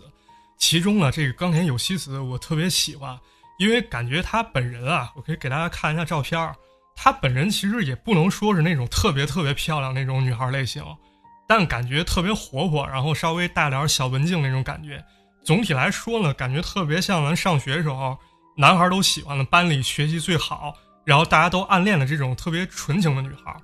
[0.58, 3.18] 其中呢，这个冈田有希子我特别喜欢，
[3.58, 6.54] 因为感觉她本人啊，我可以给大家看一下照片儿。
[6.94, 10.84] 她本人其实也不能说是那种特别特别漂亮那种女孩类型，
[11.48, 15.04] 但感觉特别活泼，然后稍微带点小文静那种感觉。
[15.44, 18.16] 总体来说呢，感觉特别像咱上学时候。
[18.56, 23.54] 男孩都喜欢的班里学习最好，然后大家都暗恋的这种特别纯情的女孩。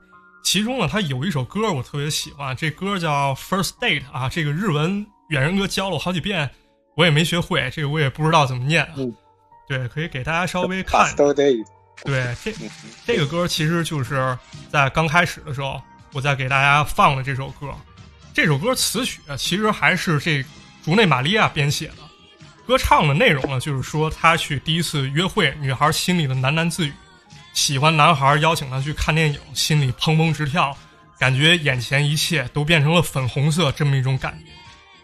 [0.42, 4.28] 其中呢，他有一首歌我特别喜欢，这歌叫《First Date》啊。
[4.28, 6.50] 这个日文远人哥教了我好几遍，
[6.96, 8.90] 我也没学会，这个我也不知道怎么念。
[8.96, 9.14] 嗯，
[9.68, 11.14] 对，可以给大家稍微看。
[11.14, 11.64] First Date。
[12.02, 12.52] 对，这
[13.06, 14.36] 这个歌其实就是
[14.70, 15.80] 在刚开始的时候，
[16.14, 17.68] 我在给大家放的这首歌。
[18.32, 20.42] 这首歌词曲其实还是这
[20.82, 21.96] 竹内玛利亚编写的。
[22.70, 26.92] 歌唱的内容呢，就是说他去第一次约会，女孩心里的喃喃自语，
[27.52, 30.76] 喜欢男孩邀请他去看电影，心里砰砰直跳，
[31.18, 34.52] 感觉眼前一切都变成了粉红色，这么一种感觉。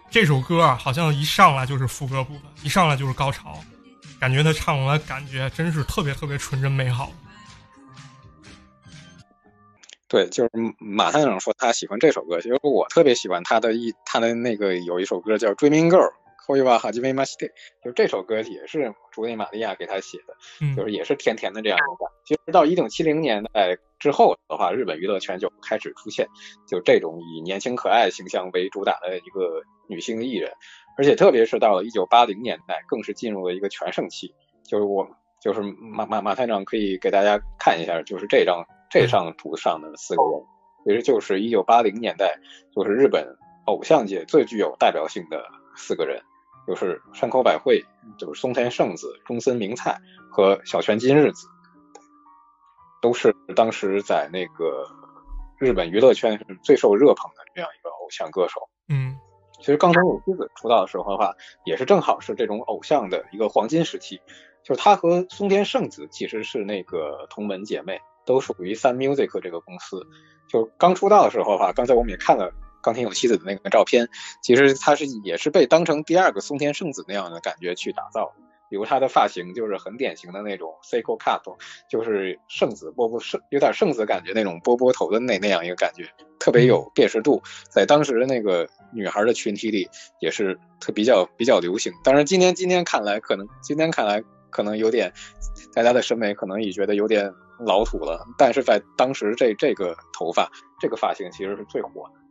[0.09, 3.59] 这首歌啊，好像一上来就是副歌部分，一上来就是高潮，
[4.21, 7.11] 感觉他唱出来感觉真是特别特别纯真美好。
[10.07, 15.99] 对，就是马探长说他喜欢这首歌，其实我特别喜欢他的一他的那个有一首歌叫《Dreaming Girl》。
[16.47, 17.49] 后一把哈基梅马西特，
[17.83, 20.37] 就这首歌也是竹内玛利亚给他写的，
[20.77, 22.11] 就是也是甜甜的这样一个。
[22.25, 26.29] 其实到一九七零年代之后的话，日本娱乐圈就开始出现
[26.69, 30.53] 就这种以年轻可爱形象为主打的一个女性艺人，
[30.97, 34.33] 而且特别是到了一九八零年代，更是进入了一个全盛期。
[34.63, 35.09] 就是我
[35.41, 40.43] 就是马马马探长可以给大家看一下，就是这张这张图上的四个人，
[40.85, 42.39] 其实就是一九八零年代
[42.75, 46.23] 就是日本偶像界最具有代表性的四个人。
[46.67, 47.85] 就是山口百惠，
[48.19, 49.97] 就是松田圣子、中森明菜
[50.31, 51.47] 和小泉今日子，
[53.01, 54.87] 都是当时在那个
[55.59, 58.69] 日本娱乐圈是最受热捧的这样一个偶像歌手。
[58.89, 59.17] 嗯，
[59.61, 64.21] 其实冈田有希子出道的时候的话，也是正好是这种偶像的一个黄金时期。
[64.65, 70.05] 就是他和松田圣子其实是那个同门姐妹，都属于 Sun Music 这个公司。
[70.49, 72.53] 就刚出道的时候的话，刚才我们也看了。
[72.87, 74.09] 冈田有希子的那个照片，
[74.41, 78.33] 其实他是也是被当成第二个松田圣子那样的感觉去打造，
[78.71, 81.43] 比如他的发型就是很典型的那种 Seiko cut，
[81.91, 89.89] 就是圣子波波圣有点圣子感觉那种波波头的那那样一个感觉，特别有辨识度，在当时的那个女孩的群体里
[90.21, 91.93] 也是特比较比较流行。
[92.05, 95.13] 当然今天今天看来可能今天看来可能有点
[95.75, 100.49] 大家的审美可能也觉得有点老土了，但是在当时这这个头发
[100.81, 102.26] 这个发型其实是最火的。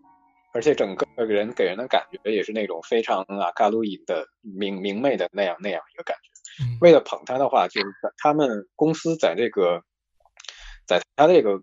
[0.56, 6.64] 而且整个人给人的感觉也是那种非常啊，卡路伊的明明媚的那样那样一个感觉。
[6.80, 7.88] 为了捧他的话，就是
[8.18, 9.84] 他们公司在这个，
[10.88, 11.62] 在他这个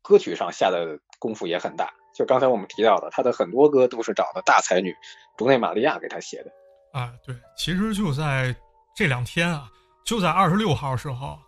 [0.00, 1.92] 歌曲上下的功夫也很大。
[2.14, 4.96] 就刚才我们提到的，他的很多歌都是找的大才女
[5.36, 6.50] 竹内玛利亚给他写的。
[6.98, 8.56] 啊，对，其实就在
[8.96, 9.70] 这两天啊，
[10.02, 11.38] 就在二十六号时候，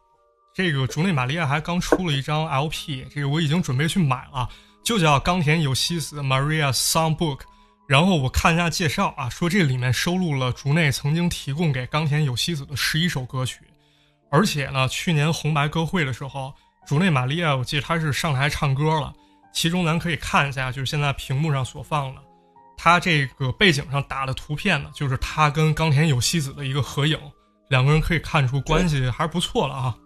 [0.54, 4.46] 这个竹内玛利亚还刚出了一张 LP，这个我已经准备去买了。
[4.82, 7.40] 就叫冈田有希子 Maria Songbook，
[7.86, 13.60] 然后我看一下介绍啊，说这里面收录了竹内曾经提供给冈田有希子的十一首歌曲，
[14.30, 16.52] 而且呢，去年红白歌会的时候，
[16.86, 19.12] 竹内玛利亚我记得她是上台唱歌了，
[19.52, 22.20] 其中咱可以看一下，就是现在屏幕上所放的，
[22.76, 27.16] 她这个背景上打的图片呢，就是她跟冈田有希子的一个合影，
[27.68, 29.96] 两个人可以看出关系还是不错了啊。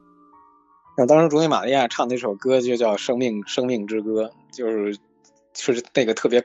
[0.98, 4.24] 那当时竹内玛利亚唱那首歌就叫《生命生命之歌》，
[4.56, 4.98] 就是
[5.54, 6.42] 是那个特别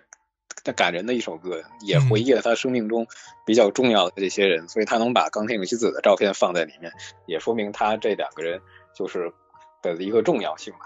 [0.76, 3.08] 感人的一首歌，也回忆了他生命中
[3.45, 6.91] 比较重要的这些人，所以他能把冈田有希子的照片放在里面，
[7.26, 8.62] 也说明他这两个人
[8.93, 9.34] 就是
[9.82, 10.80] 的一个重要性吧。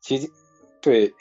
[0.00, 0.30] 其
[0.80, 1.14] 对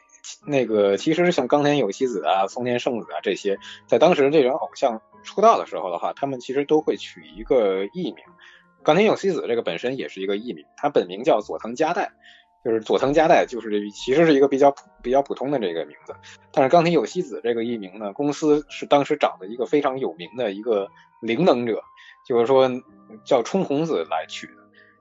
[0.47, 8.23] 那个其实像冈田有希子啊、松田圣子啊这些，在当时这种偶像出道的时候的话，他们其实都会取一个艺名。
[8.83, 12.11] 冈田有希子这个本身也是一个艺名，他本名叫佐藤佳代，
[12.65, 16.15] 就是佐藤佳代，就是这其实是一个比较普比较普通的这个名字。
[16.51, 20.89] 但是冈田有希子这个艺名呢，公司是当时找的一个非常有名的一个
[21.21, 21.79] 灵能者，
[22.27, 22.67] 就是说
[23.23, 24.53] 叫冲红子来取的。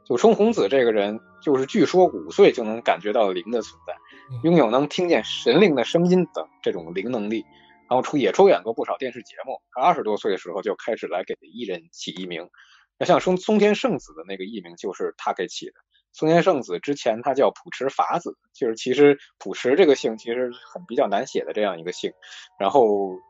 [0.04, 3.94] 就冲红子这个人，就是据说五岁就能感觉到灵的存在，
[4.42, 7.46] 拥有能听见神灵的声音等这种灵能力，
[7.88, 9.62] 然后出也出演过不少电视节目。
[9.72, 12.50] 他二十多岁的时候就开始来给艺人起艺名。
[12.98, 15.72] 那像松松田圣子的那个艺名就是他给起的。
[16.14, 22.12] 松田圣子之前他叫朴持法子，就是其实朴持这个姓其实很比较难写的这样一个姓。
[22.58, 22.86] 然后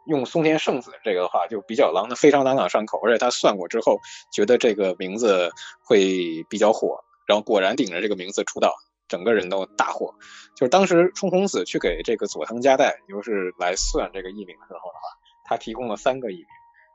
[0.06, 3.98] 用松田圣子这个的话就比较朗的非常朗朗上口，而且他算过之后
[4.30, 5.50] 觉得这个名字
[5.82, 8.74] 会比较火，然后果然顶着这个名字出道，
[9.08, 10.14] 整个人都大火。
[10.54, 15.00] 就是当时冲红子去给这个佐藤佳代就是来算这个艺名的时候的话，
[15.46, 16.46] 他提供了三个艺名。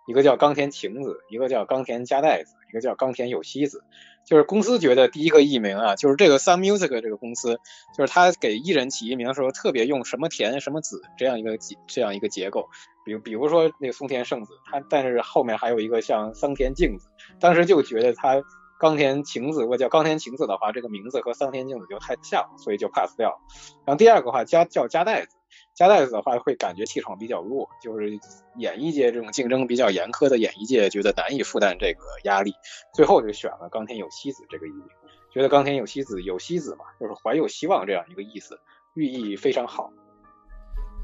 [0.07, 3.83] 一个叫冈田晴子，一个叫冈田加代子，一个叫冈田有希子。
[4.29, 7.59] 就是公司觉得第一个艺名啊，就是这个 Sun Music 这个公司，
[7.97, 12.69] 就是他给艺人起艺名的时候，特别用什么田什么子这样一个结这样一个结构。
[13.03, 17.07] 比比如说那个松田圣子，他但是后面还有一个像桑田静子，
[17.39, 18.43] 当时就觉得他
[18.79, 23.41] 冈田晴子，如果叫冈田晴子的话，这个名字和桑田静子就太像，所以就 pass 掉。
[23.83, 25.38] 然后第二个话加叫加代子。
[25.79, 28.19] 加代子的话会感觉气场比较弱，就是
[28.57, 32.53] 演艺界这种竞争比较严苛的演艺界觉得难以负担这个压力，
[32.93, 34.83] 最后就选了冈田有希子这个艺名，
[35.31, 38.59] 觉得冈田有希子有希子嘛，就是怀有希望这样一个意思，
[38.93, 39.89] 寓意非常好。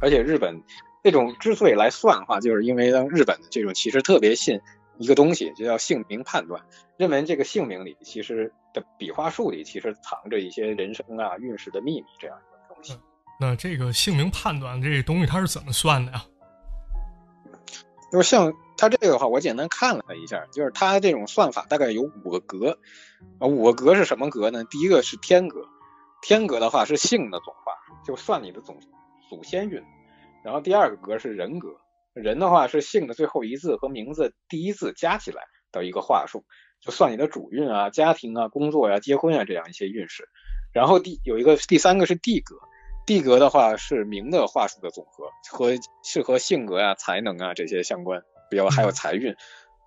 [0.02, 0.62] 而且日本
[1.02, 4.60] 这种之所以来算的话，就是因为日本的这种其实特别信
[4.98, 6.62] 一个东西，就叫姓名判断，
[6.98, 13.00] 认为这个姓名里其实的笔画数里其实藏着一些人生啊运势的秘密这样一个东西。
[13.40, 16.24] 那这个姓名判断这东西它是怎么算的呀？
[18.12, 22.78] 就是像它这个的话，我简单看了一下，就是它这种算法大概有五个格，
[23.40, 24.64] 啊，五个格是什么格呢？
[24.66, 25.68] 第一个是天格，
[26.22, 28.80] 天格的话是姓的总话数，就算你的总
[29.30, 29.84] 祖先运。
[30.44, 31.76] 然后第二个格是人格，
[32.14, 35.44] 人的话是姓的最后一字和名字第一字加起来
[35.74, 36.46] 的一个话数，
[36.80, 40.30] 就算你的主运啊、家庭啊、工作呀、结婚啊这样一些运势。
[40.72, 42.56] 然后第有一个第三个是地格。
[43.06, 45.72] 地格的话是名的话术的总和，和
[46.04, 49.36] 是和性格啊、才能啊这些相关，比如还有财运。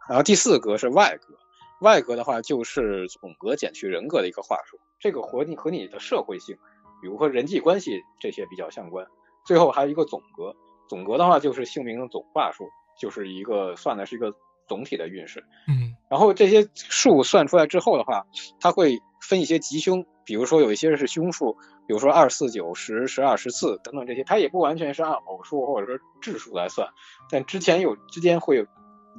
[0.08, 1.34] 然后第四格是外格，
[1.80, 6.56] 外格的话就是总格减去人格的一个话术，这个和你和你的社会性，
[7.02, 9.06] 比如和人际关系这些比较相关。
[9.44, 10.54] 最后还有一个总格，
[10.88, 12.68] 总格的话就是姓名的总话术，
[13.00, 14.32] 就是一个算的是一个
[14.68, 15.44] 总体的运势。
[15.66, 18.26] 嗯，然后这些数算出来之后的话，
[18.60, 20.06] 它会分一些吉凶。
[20.24, 21.56] 比如说有一些是凶数，
[21.88, 26.86] 比如说二四九十十二十四等等这些，它也不完全是按偶数或者说质数来算，
[27.30, 28.66] 但之前有之间会有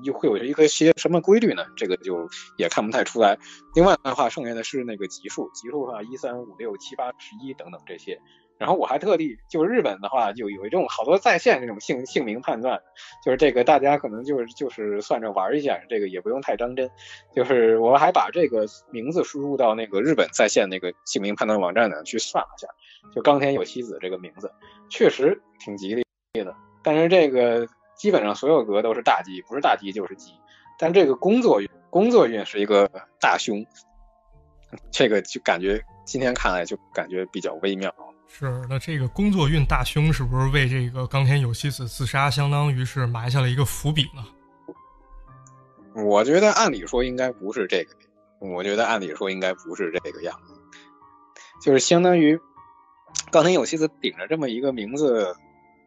[0.03, 1.65] 又会有一个些什么规律呢？
[1.75, 3.39] 这个就也看不太出来。
[3.73, 8.21] 另外的话，剩下的是那个级数，级数的话一三五六七八十一等等这些，
[8.59, 12.81] 然后我还特地就是日本的话，就有一种好多在线这种姓姓名判断，
[13.23, 16.91] 就是这个大家可能就是就是算着玩一下，这个也不用太当真。
[17.33, 22.67] 就是我还把这个名字输入到那个日本在线那个姓名判断网站呢去算了下，
[23.15, 24.51] 就冈田有希子这个名字
[24.89, 30.33] 确实挺吉利的，但是这个基本上所有格都是大吉，不是大吉就是吉。
[30.77, 32.91] 但这个工作运工作运是一个
[33.21, 33.65] 大凶，
[34.91, 37.93] 这个就感觉今天看来就感觉比较微妙。
[38.31, 44.23] 是，那这个工作运大凶是不是为这个冈田有希子自杀，相当于是埋下了一个伏笔呢？
[45.95, 47.95] 我觉得按理说应该不是这个，
[48.39, 50.53] 我觉得按理说应该不是这个样子，
[51.61, 52.39] 就是相当于
[53.31, 55.35] 冈田有希子顶着这么一个名字，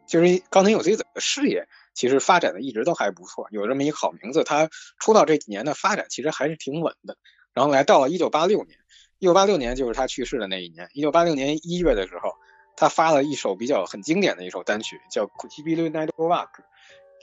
[0.07, 7.17] 就是冈田有希子的事业其实发展的一直都还不错，有这么一个好名字，他出道这几年的发展其实还是挺稳的，
[7.55, 8.77] 然后来到了一九八六年。
[9.23, 10.89] 一九八六年就是他去世的那一年。
[10.95, 12.35] 一九八六年一月的时候，
[12.77, 16.49] 他发了一首比较很经典的一首单曲，叫《Kuchibiru Night Walk》。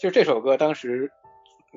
[0.01, 1.12] 就这首歌，当时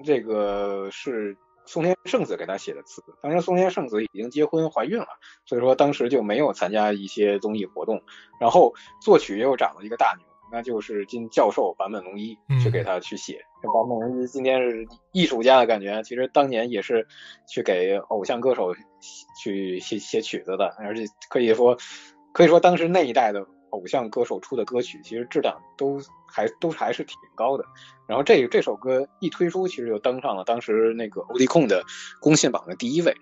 [0.05, 3.03] 这个是松田圣子给他写的词。
[3.21, 5.09] 当时松田圣子已经结婚怀孕了，
[5.45, 8.01] 所以说当时就没有参加一些综艺活动。
[8.39, 10.32] 然后作曲又找了一个大牛。
[10.53, 17.09] 那就是进教授坂本龙一去给他去写，坂本龙一今天是艺术家的感觉，其实当年也是
[17.49, 18.75] 去给偶像歌手
[19.43, 21.75] 去写写曲子的，而且可以说
[22.35, 27.65] 可以说当时那一代的偶像歌手出的歌曲，其实质量都还都还是挺高的。
[28.07, 31.83] 然后这这首歌一推出，其实就登上了当时那个欧弟控的
[32.21, 33.17] 公信榜的第一位。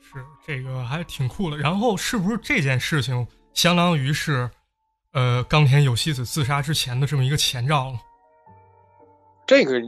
[0.00, 1.56] 是这个还挺酷的。
[1.56, 4.50] 然后是不是这件事情相当于是？
[5.12, 8.00] 呃，冈田有希子自杀之前的这么一个前兆了，
[9.46, 9.80] 这个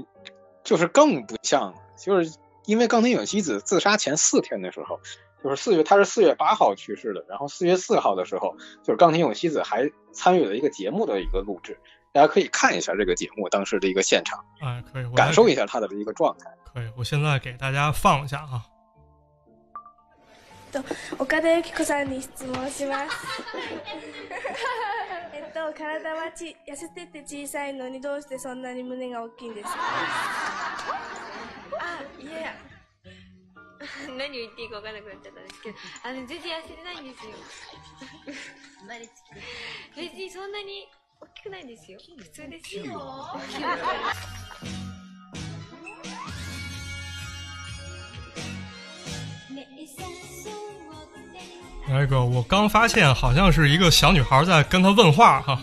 [0.65, 4.99] 就是更不像了，就是因为冈田有希子自杀前四天的时候，
[5.45, 11.79] 就是四月，他是四月八号去世的，然后四月四号的时候，就是冈田有希子还参与了一个节目的一个录制，
[12.13, 18.72] 大家可以看一下这个节目当时的一个现场，哎，可以感受一下他的一个状态，可以，我现在给大家放一下啊。
[20.73, 20.81] と
[21.23, 23.17] 岡田由紀子さんに質問します。
[25.35, 29.75] えっと体はち痩せてて小さいのにどうしてそんなに胸が大きいんですか？
[31.79, 32.55] あいや。
[34.17, 35.77] 何を言っていいか分からなくなっちゃったんですけど。
[36.05, 37.33] あの全然痩せてないんですよ。
[39.97, 40.89] 別にそんなに
[41.21, 41.99] 大きくないんですよ。
[42.19, 42.85] 普通ですよ
[51.89, 55.61] 那个，我刚发现好像是一个小女孩在跟他问话哈。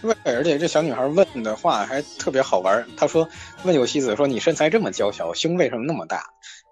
[0.00, 2.84] 问，而且这小女孩问的话还特别好玩。
[2.96, 3.28] 她说
[3.62, 6.24] ：“问有希子说，你身材这么娇小，胸为什么那么大？”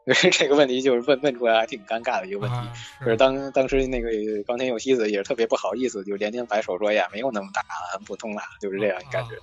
[0.32, 4.10] 这个问题就是问问出来还挺尴尬的一个问题，就是当当时那个
[4.46, 7.60] 冈田有希子也是特别不好意思，就连连摆手说呀，没有那么大，
[7.92, 9.36] 很普通啦，就是这样感觉。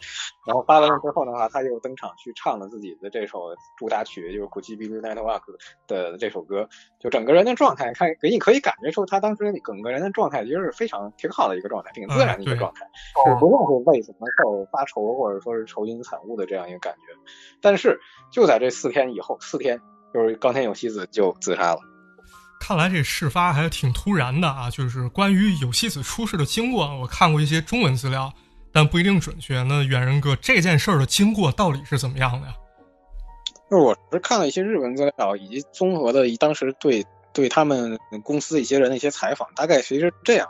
[0.45, 5.53] 然后发完了之后的话，他又登场去唱了自己的这首主打曲，就是《古奇比鲁奈特瓦克》
[5.87, 6.67] 的这首歌，
[6.99, 12.89] 就整个人的状态，看给你可以感觉出他当时整个人的状态其实是非常挺好的一个状态，挺自然的一个状态，
[13.39, 17.13] 不用是为什么事儿发愁或者说是愁云惨雾的这样一个感觉。
[17.61, 17.99] 但是
[18.31, 19.79] 就在这四天以后，四天。
[20.17, 21.79] 就是冈田有希子就自杀了，
[22.59, 24.67] 看来这事发还挺突然的啊！
[24.67, 28.33] 就是关于有希子出事的经过，我看过一些中文资料，
[28.73, 29.61] 但不一定准确。
[29.61, 32.55] 那远人哥，这件事儿的经过到底是怎么样的呀？
[33.69, 40.49] 就是我是看了一些日文资料，以及综合的当时对对他们公司一些人的一些采访，大概其实这样，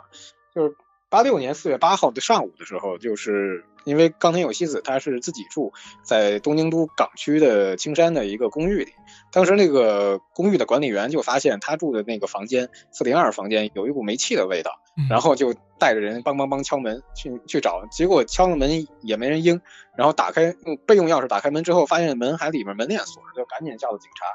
[0.54, 0.74] 就是
[1.08, 3.64] 八六年四月八号的上午的时候，就是。
[3.84, 8.92] 因为冈田有希子她是自己住在东京都港区的青山的一个公寓里，
[9.32, 14.72] 当时那个公寓的管理员就发现她住的那个房间四零二房间有一股煤气的味道，
[15.08, 19.58] 然后就带着人梆梆梆敲门去去找，结果敲了门也没人应，
[19.96, 24.26] 然后打开用备用钥匙打开门之后，发现门还里面门链锁着，就赶紧叫了警察。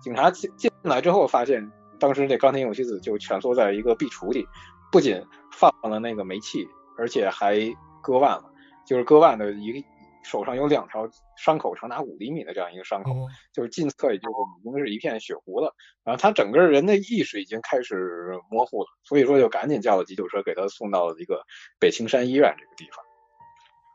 [0.00, 4.46] 警察进进来之后，发现当时这冈田有希子就蜷缩在一个壁橱里，
[4.90, 7.58] 不仅放了那个煤气，而且还
[8.02, 8.44] 割腕了。
[8.86, 9.86] 就是割腕的一个
[10.24, 13.10] 手上有两条伤口，长达五厘米的这样一个伤口，
[13.52, 15.72] 就是近侧也就是已经是一片血糊了。
[16.02, 21.44] 然后他整个人的意识已经开始模糊了，所以说就赶紧叫了急救车，给他送到了一个
[21.78, 23.04] 北青山医院这个地方。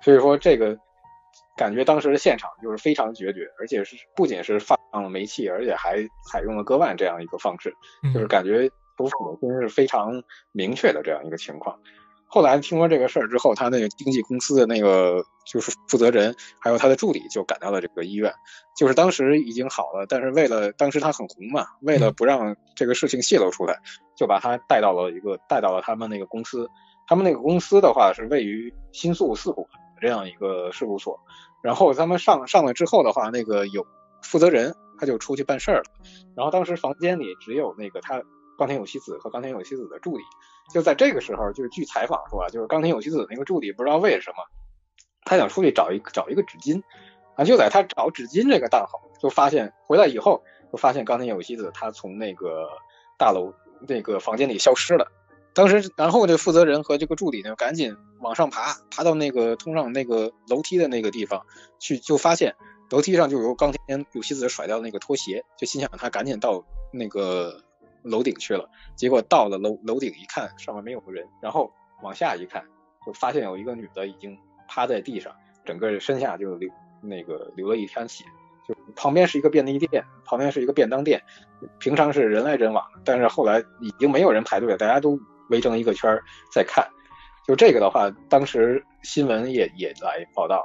[0.02, 0.78] 所以说这个
[1.58, 5.98] 感觉当时的现场就是非常决绝，而且是不仅是放了煤气，而且还
[6.32, 7.74] 采用了割腕这样一个方式，
[8.14, 11.80] 就是感觉毒死母亲是非常明确的这样一个情况。
[12.28, 18.34] 后来听说这个事儿之后，他那个经纪公司的那个就是负责人，还有他的助理就赶到了这个医院。
[18.76, 23.80] 就是当时已经好了，但是为了当时他很红嘛，为了不让这个事情泄露出来，
[24.18, 26.68] 就把他带到了一个带到了他们那个公司。
[27.08, 29.66] 他们那个公司的话是位于新宿四谷
[30.02, 31.18] 这样一个事务所。
[31.62, 33.86] 然后他们上上来之后的话，那个有
[34.24, 35.84] 负责人他就出去办事儿了。
[36.36, 38.22] 然后当时房间里只有那个他
[38.58, 40.24] 冈田有希子和冈田有希子的助理。
[40.74, 44.38] 就在这个时候，就是据采访说啊，就是冈田有希子那个助理不知道为什么，
[45.24, 46.82] 他想出去找一找一个纸巾
[47.36, 52.68] 啊，就在他找纸巾这个档口，就发现回来以后就发现冈田有希子他从那个
[53.20, 53.54] 大楼
[53.88, 55.12] 那个房间里消失了。
[55.54, 61.46] 当时，然后这负责人和这个助理呢，赶紧往上爬，爬到那个通上那个楼梯的那个地方
[61.80, 62.56] 去，就发现
[62.90, 67.62] 楼梯上就有冈田有希子甩掉那个拖鞋，就心想他赶紧到那个。
[68.06, 71.72] 楼顶去了，结果到了楼楼顶一看，上面没有人，然后
[72.04, 72.64] 往下一看，
[73.06, 74.38] 就发现有一个女的已经
[74.68, 75.36] 趴在地上，
[75.66, 76.70] 整个身下就流
[77.02, 78.24] 那个流了一滩血，
[78.68, 81.22] 就旁边是一个便利店，旁边是一个便当店，
[81.80, 86.20] 平常是人来人往，但是后来已经没有人排队了，大家都围成一个圈
[86.54, 86.88] 在看。
[87.48, 90.58] 就这个的话，当时新闻也也来报道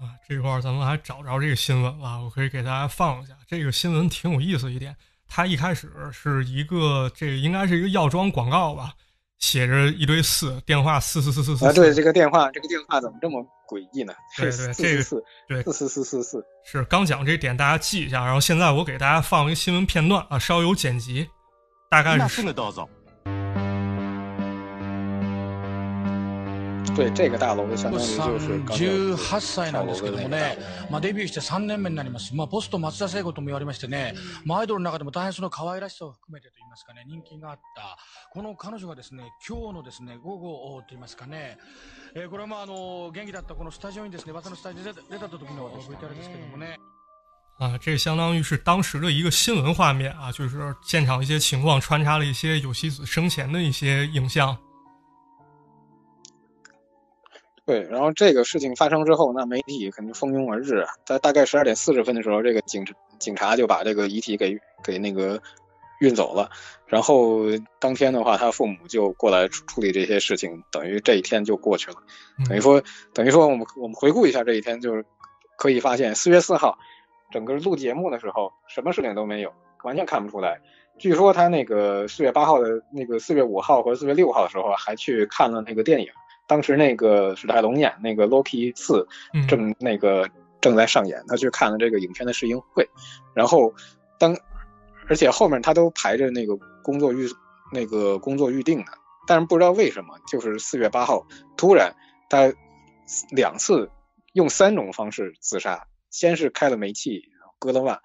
[0.00, 4.96] 啊，这块儿咱们还找着这个新闻了，我可以给大家放一下，这个新闻挺有意思一点。
[5.28, 8.92] 它一开始是一个，这个应该是一个药妆广告吧，
[9.38, 11.66] 写着一堆四，电话四四四四四。
[11.66, 14.14] 啊，对，这个电话，这个电话怎么这么诡异呢？
[14.36, 16.44] 对对，这个四，对，四四四四四。
[16.64, 18.24] 是刚讲这点，大家记一下。
[18.24, 21.28] 然后现在我给大家放一个新闻片段啊，稍有剪辑，
[21.90, 22.42] 大概是。
[26.98, 30.58] 对这个大楼的相当于就是18歳なんですけどもね、
[30.90, 32.34] まあ、デビューして3年目になります。
[32.34, 37.96] まあ、ポスト松田聖子とも言われましてね、まあ、アイドルの中でも大変その可愛らしさを含めてと言いますかね、人気があった、
[38.32, 41.56] この彼女がですね、今日のですね、午後と言いますかね、
[42.16, 46.76] えー、これはまあ、あの、元気だったこのスタジオにですね、私のスタジオに出た時の VTR ですけどもね。
[47.60, 54.56] 啊，这相当于是当时的一个新闻画面啊，就是现场一些情况穿插了一些有希子生前的一些影像。
[57.68, 60.86] 对，然后这个事情发生之后，那媒体肯定蜂拥而至。
[61.04, 62.82] 在大概十二点四十分的时候，这个警
[63.18, 65.38] 警察就把这个遗体给给那个
[66.00, 66.48] 运走了。
[66.86, 67.40] 然后
[67.78, 71.98] 当天的话，他父母就过来处理这些事情，等于这一天就过去了。
[72.48, 75.04] 等于说，等于说我们我们回顾一下这一天，就是
[75.58, 76.78] 可以发现，四月四号，
[77.30, 79.52] 整个录节目的时候，什么事情都没有，
[79.84, 80.58] 完全看不出来。
[80.98, 86.08] 据说他那个四月八号的那个四月五号和四月六号的时候，还去看了那个电影。
[86.48, 89.06] 当时那个史泰龙演那个《Loki 四》
[89.46, 90.28] 正那个
[90.62, 92.88] 正在上演，他去看了这个影片的试映会，
[93.34, 93.72] 然后
[94.18, 94.34] 当
[95.08, 97.28] 而且后面他都排着那个工作预
[97.70, 98.92] 那个工作预定的，
[99.26, 101.26] 但是不知道为什么，就是四月八号
[101.56, 101.94] 突然
[102.30, 102.50] 他
[103.30, 103.90] 两次
[104.32, 107.22] 用三种方式自杀，先是开了煤气
[107.58, 108.00] 割了腕，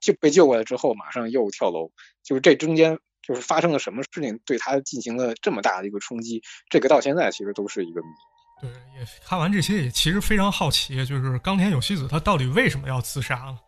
[0.00, 1.90] 就被救过来之后马上又跳楼，
[2.22, 2.98] 就是这中间。
[3.22, 8.08] 就是发生了什么事情对他进行了这么大的一个冲击，这个到现在其实都是一个谜。
[8.60, 13.58] 对，也看完这些也其实非常好奇，就是冈田有希子他到底为什么要自杀呢？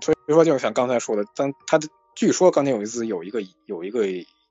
[0.00, 4.06] 所以说，就是像刚才说的，当他的据说冈田有希子有一个有一个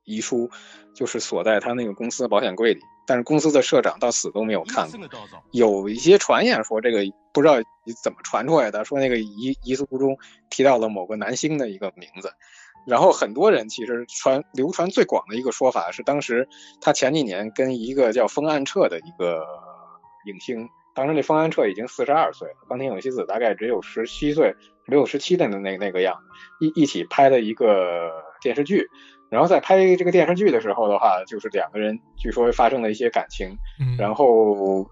[0.05, 0.49] 遗书，
[0.95, 4.99] 就是锁在他那个公司的保险柜里，但是公司的社长到死都没有看过。
[5.51, 7.55] 有一些传言说这个不知道
[8.03, 10.17] 怎么传出来的，说那个遗遗书中
[10.49, 12.31] 提到了某个男星的一个名字。
[12.85, 16.47] 然后很多人其实传流传最广的一个说法是，当时
[16.81, 19.45] 他前几年跟一个叫风安彻的一个
[20.25, 24.55] 影星，当时那风安彻已经四十二岁了，冈田有希子大概只有十七岁，
[24.85, 26.17] 十六十七的那那个样，
[26.59, 28.11] 一一起拍的一个
[28.41, 28.89] 电视剧，
[29.29, 33.57] 然后在拍这个电视剧的时候的话，就是两个人据说发生了一些感情，
[33.97, 34.85] 然后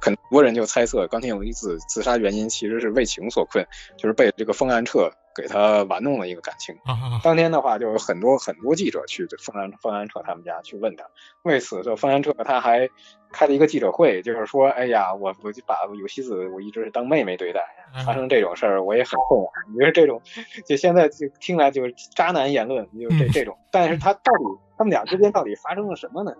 [0.00, 3.64] 很多人就猜测冈田有希子自杀原因其实是为情所困，
[3.96, 5.12] 就是被这个风安彻。
[5.40, 6.74] 给他玩弄了一个感情。
[7.22, 11.04] 当天的话，就有很多很多记者去方安方安彻他们家去问他。
[11.42, 12.88] 为此，就丰安彻他还
[13.30, 17.60] 开了一个记者会，就是说：“哎呀，我我就把有希子我一直是当妹妹对待，
[18.04, 19.54] 发生这种事儿我也很痛啊。
[19.72, 20.20] 你说这种，
[20.66, 23.56] 就现在就听来就是渣男言论，就这这种。
[23.70, 24.44] 但是他到底
[24.76, 26.32] 他们俩之间到底发生了什么呢？”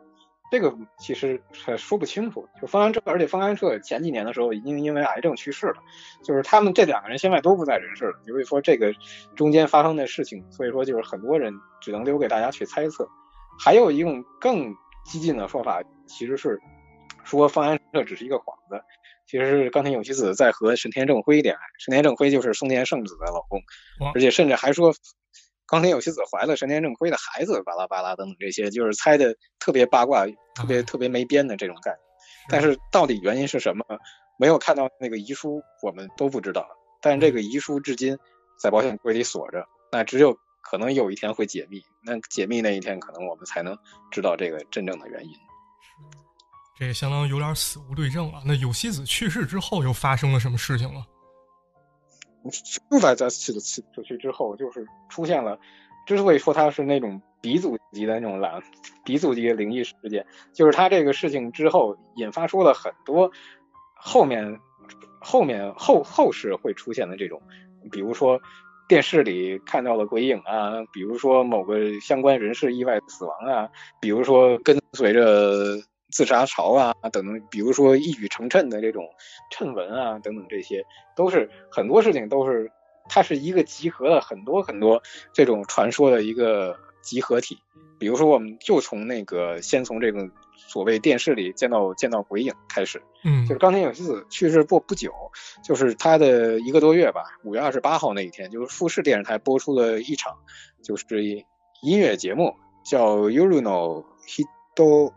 [0.50, 1.42] 这个其实
[1.76, 5.82] 说不清楚，就方安彻，而且方安彻前几年的时候已经因为癌症去世了，
[6.24, 8.18] 就是他们这两个人现在都不在人世了。
[8.26, 8.92] 所以说这个
[9.36, 13.08] 中间发生的事情，所以说就是很多人只能留给大家去猜测。
[13.58, 14.74] 还有一种更
[15.04, 16.58] 激进的说法，其实是
[17.24, 18.82] 说方安彻只是一个幌子，
[19.26, 23.60] 其实是冈田有希子在和神田正辉恋爱，神田正辉就是松田圣子的老公，
[24.14, 24.94] 而且甚至还说
[25.68, 32.00] 冈田有希子怀了神田正辉的孩子，巴拉巴拉等等这些，就是猜的特别八卦、特别特别没边的这种感觉。
[32.48, 33.84] 但是到底原因是什么？
[34.38, 36.66] 没有看到那个遗书，我们都不知道。
[37.02, 38.16] 但是这个遗书至今
[38.58, 41.82] 在保险柜里锁着，那只有可能有一天会解密。
[42.02, 43.76] 那解密那一天，可能我们才能
[44.10, 45.32] 知道这个真正的原因。
[46.78, 48.40] 这也相当于有点死无对证了。
[48.46, 51.04] 那有希子去世之后，又发生了什么事情了？
[52.90, 53.52] 就在在死
[53.94, 55.58] 出去之后，就是出现了。
[56.06, 58.62] 之所以说他是那种鼻祖级的那种蓝
[59.04, 63.30] 鼻祖级的灵异事件，就是他这个事情之后引发出了很多
[63.94, 64.58] 后面
[65.20, 67.42] 后面后后世会出现的这种，
[67.92, 68.40] 比如说
[68.88, 73.68] 电视里看到了鬼影啊，比如说某个相关人士意外死亡啊，
[74.00, 75.82] 比如说跟随着。
[76.10, 79.08] 自杀潮啊等等，比如说一语成谶的这种
[79.52, 80.84] 谶文啊等等，这些
[81.14, 82.70] 都是很多事情都是
[83.08, 85.02] 它是一个集合了很多很多
[85.32, 87.58] 这种传说的一个集合体。
[87.98, 95.12] 比如说，我们就从那个先从这个所谓电视里见到见到鬼影开始，嗯，就是冈田有希子去世不不久，
[95.64, 100.36] 就是他的一个多月吧，五月二十八号那一天，就是富士电视台播出了一场
[100.80, 101.44] 就是
[101.82, 102.54] 音乐节目，
[102.84, 105.12] 叫 Uruno Hito。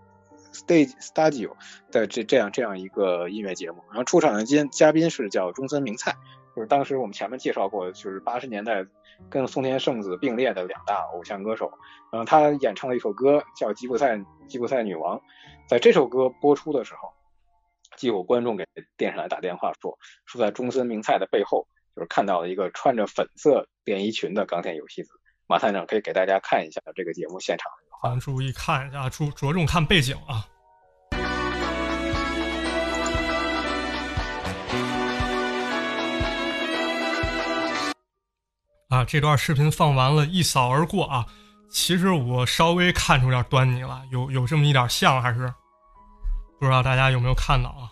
[0.53, 1.55] Stage Studio
[1.91, 6.15] 的这这样这样一个音乐节目，然后出场的嘉嘉宾是叫中森明菜，
[6.55, 8.85] 就是当时我们前面介绍过，就是八十年代
[9.29, 11.71] 跟松田圣子并列的两大偶像歌手，
[12.11, 15.17] 然后他演唱了一首歌叫《吉普赛吉普赛女王》，
[15.67, 17.09] 在这首歌播出的时候，
[17.97, 18.65] 就有观众给
[18.97, 25.11] 电视台打电话说，说在中森明菜的背后，就是看到了一个穿着粉色连衣裙的冈田有希子。
[25.51, 27.69] 马探长可以给大家看一下这个节目现场。
[28.01, 30.47] 咱注意看一下，注着重看背景啊！
[38.87, 41.25] 啊，这段视频放完了，一扫而过啊。
[41.69, 45.53] 其实我稍微看出点端倪了，有有这么一点像，还是
[46.61, 47.91] 不知道大家有没有看到啊？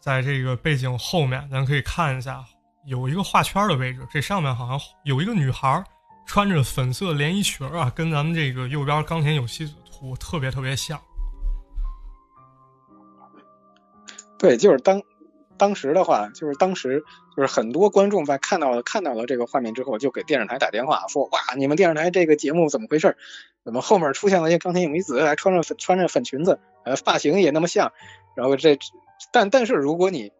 [0.00, 2.44] 在这个背景后面，咱可以看一下，
[2.86, 5.82] 有一个画圈的位置，这上面好像有一个女孩。
[6.26, 11.00] 穿着粉色连衣裙啊，跟咱们这个右边冈田有希子图特别特别像。
[14.38, 15.02] 对，就是当
[15.56, 17.02] 当时的话，就是当时
[17.36, 23.16] 就是很多观众在看到了看到了这个画面之后，就给电视台打电话说：“哇，你们电视台这个节目怎么回事？
[23.64, 27.90] 怎么后面出现了一个冈田有希子，还穿着粉穿着粉裙子，呃，发型也那么像？
[28.36, 28.78] 然后这，
[29.32, 30.30] 但但是如果你，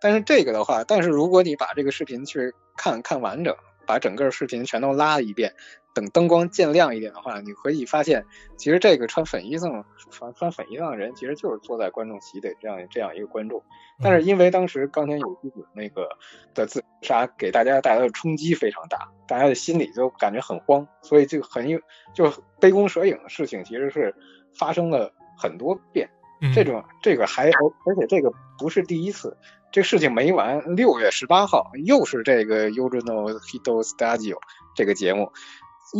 [0.00, 3.54] 但是这个的话，但是如果你把这个视频去看看完整。”
[3.86, 5.52] 把整个视频全都拉了一遍，
[5.92, 8.24] 等灯光渐亮一点的话，你可以发现，
[8.56, 9.82] 其实这个穿粉衣裳、
[10.12, 13.60] 穿穿粉衣裳的人，其实就是坐在观众席的这样这样一个观众。
[14.00, 16.08] 但是因为当时冈田有希子那个
[16.54, 21.80] 的自杀给大家带来的冲击非常大，大家的心里就感觉很慌，所以就很有
[22.14, 24.14] 就杯弓蛇影的事情，其实是
[24.56, 26.08] 发生了很多遍。
[26.54, 29.36] 这种这个还而且这个不是第一次。
[29.72, 34.36] 这事情没完，六月十八号又是这个 Ujuno Hito Studio
[34.74, 35.32] 这个节目，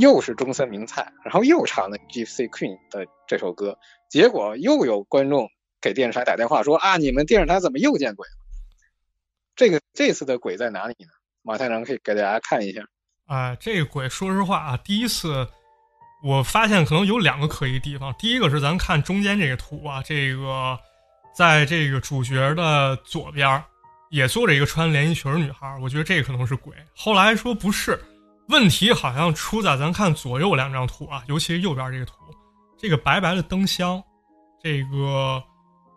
[0.01, 5.49] 又是中森明菜，然后又唱了 Gypsy Queen 的这首歌，结果又有观众
[5.81, 8.35] 给电视台打电话说啊，你们电视台怎么又见鬼了？
[9.55, 11.11] 这个这次的鬼在哪里呢？
[11.43, 12.83] 马太长可以给大家看一下。
[13.27, 15.47] 啊，这个鬼说实话啊，第一次
[16.25, 20.77] 我发现可能有两个可疑地方，第一个是咱看中间这个图啊，这个。
[21.33, 23.63] 在这个主角的左边，
[24.11, 26.75] 也坐着一个穿连衣裙的女孩，我觉得这可能是鬼。
[26.95, 27.99] 后来说不是，
[28.49, 32.15] 问题好像出在咱看左右两张图啊，尤其是右边这个图，
[32.77, 34.03] 这个白白的灯箱，
[34.63, 35.43] 这个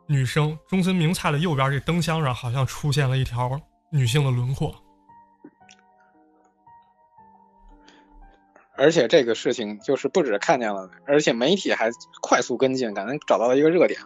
[0.08, 3.60] 女生中森明菜的右边这灯箱上好像出现了一条
[3.92, 4.74] 女性的轮廓。
[8.76, 11.90] 而且这个事情就是不止看见了，而且媒体还
[12.22, 14.00] 快速跟进，感觉找到了一个热点。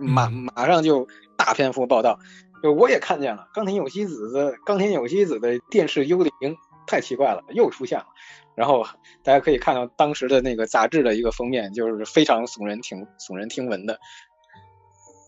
[0.00, 2.18] 马马上就大篇幅报道，
[2.62, 8.06] 就我也看见了冈田有希子的冈田有希子的电视幽灵，太奇怪了，又出现了。
[8.54, 8.84] 然后
[9.22, 14.00] 大家可以看到当时的那个杂志的一个封面，就是非常耸人听耸人听闻的。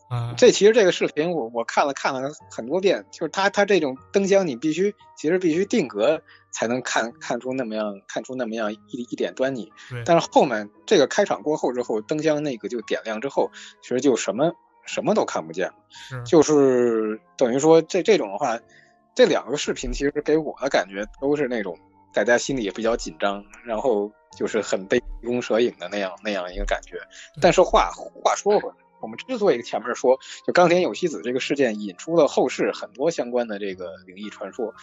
[0.08, 6.20] 啊，这其实这个视频我我看了看了很多遍，就是他他这种灯箱你必须其实必须定格
[6.50, 8.78] 才能看看出那么样看出那么样一
[9.10, 9.72] 一点端倪。
[10.04, 13.50] 但是后面这个开场过后之后，灯箱那个就点亮之后，
[13.82, 14.52] 其实就什么
[14.86, 15.74] 什么都看不见了。
[16.24, 18.58] 就是等于说这这种的话，
[19.14, 21.78] 这两个视频其实给我的感觉都是那种
[22.12, 26.96] 大家心里也比较紧张，然后就是很杯弓蛇影的那样那样一个感觉。
[27.40, 27.90] 但是话
[28.22, 28.74] 话说回来。
[29.02, 34.74] 我们之所以前面说，就冈田有希子这个事件引出了后世很多相关的这个灵异传说，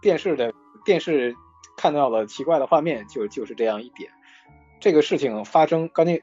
[0.00, 0.52] 电视的
[0.84, 1.34] 电视
[1.76, 4.10] 看到了奇怪的画面，就就是这样一点。
[4.80, 6.20] 这个事情发生，刚才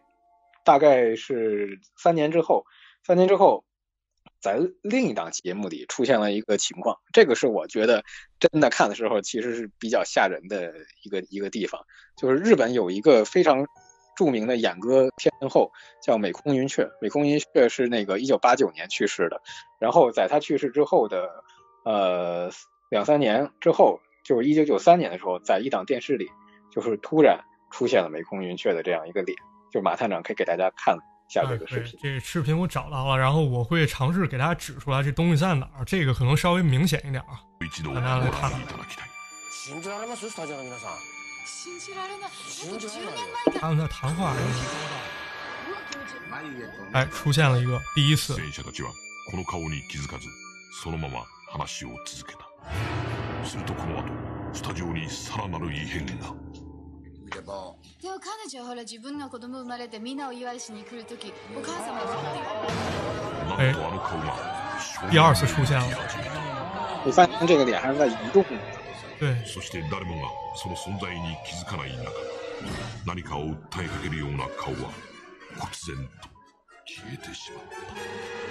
[0.64, 2.66] 大概是三年之后，
[3.04, 3.64] 三年之后，
[4.42, 8.04] 在另一档节目里出现了一个情况，这个是我觉得
[8.40, 11.86] 真的看的时候其实是比较吓人的一个一个地方，
[12.18, 13.66] 就是日本有一个非常
[14.16, 19.40] 著名的演歌天后叫美空云雀，美空云雀是那个一九八九年去世的，
[19.80, 21.44] 然后在他去世之后的
[21.86, 22.50] 呃
[22.90, 26.30] 两三年之后，就是一九九三年的时候，在一档电视里，
[26.70, 27.40] 就是突然。
[27.70, 29.38] 出现了美空云雀的这样一个脸，
[29.70, 31.00] 就马探长可以给大家看一
[31.34, 32.00] 下这个视频。
[32.02, 35.84] 这个视频我找到了，然后我会尝试给大家指出来这东西在哪儿。
[35.84, 37.44] 这个可能稍微明显一点啊，
[37.94, 38.50] 大家来看。
[43.60, 44.34] 他们在谈话。
[46.94, 48.34] 哎，出现了一个第一次。
[53.48, 53.56] で
[58.10, 62.06] も彼女はほら自分の子供生まれてみんなお祝いしに来るときお母様が
[63.58, 63.74] 哎，
[65.10, 65.86] 第二次出现了。
[67.06, 68.50] 你发现这个脸还是在移动的。
[69.20, 69.34] 对。
[69.46, 72.12] そして誰もがその存在に気づかない中、
[73.06, 74.92] 何かを訴えかけるような顔は
[75.58, 76.28] 忽然と
[76.86, 77.70] 消えてしまった。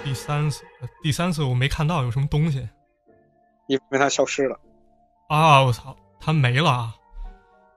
[0.03, 0.63] 第三次，
[1.03, 2.67] 第三次我没看到有什么东西，
[3.67, 4.59] 因为它消失了。
[5.27, 5.61] 啊！
[5.61, 6.93] 我操，它没了。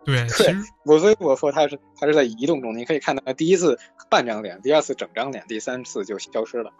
[0.05, 3.79] 对，其实我所以我说他是他是在移动中，你可以看到第一次
[4.09, 6.73] 半张脸，第二次整张脸，第三次就消失了。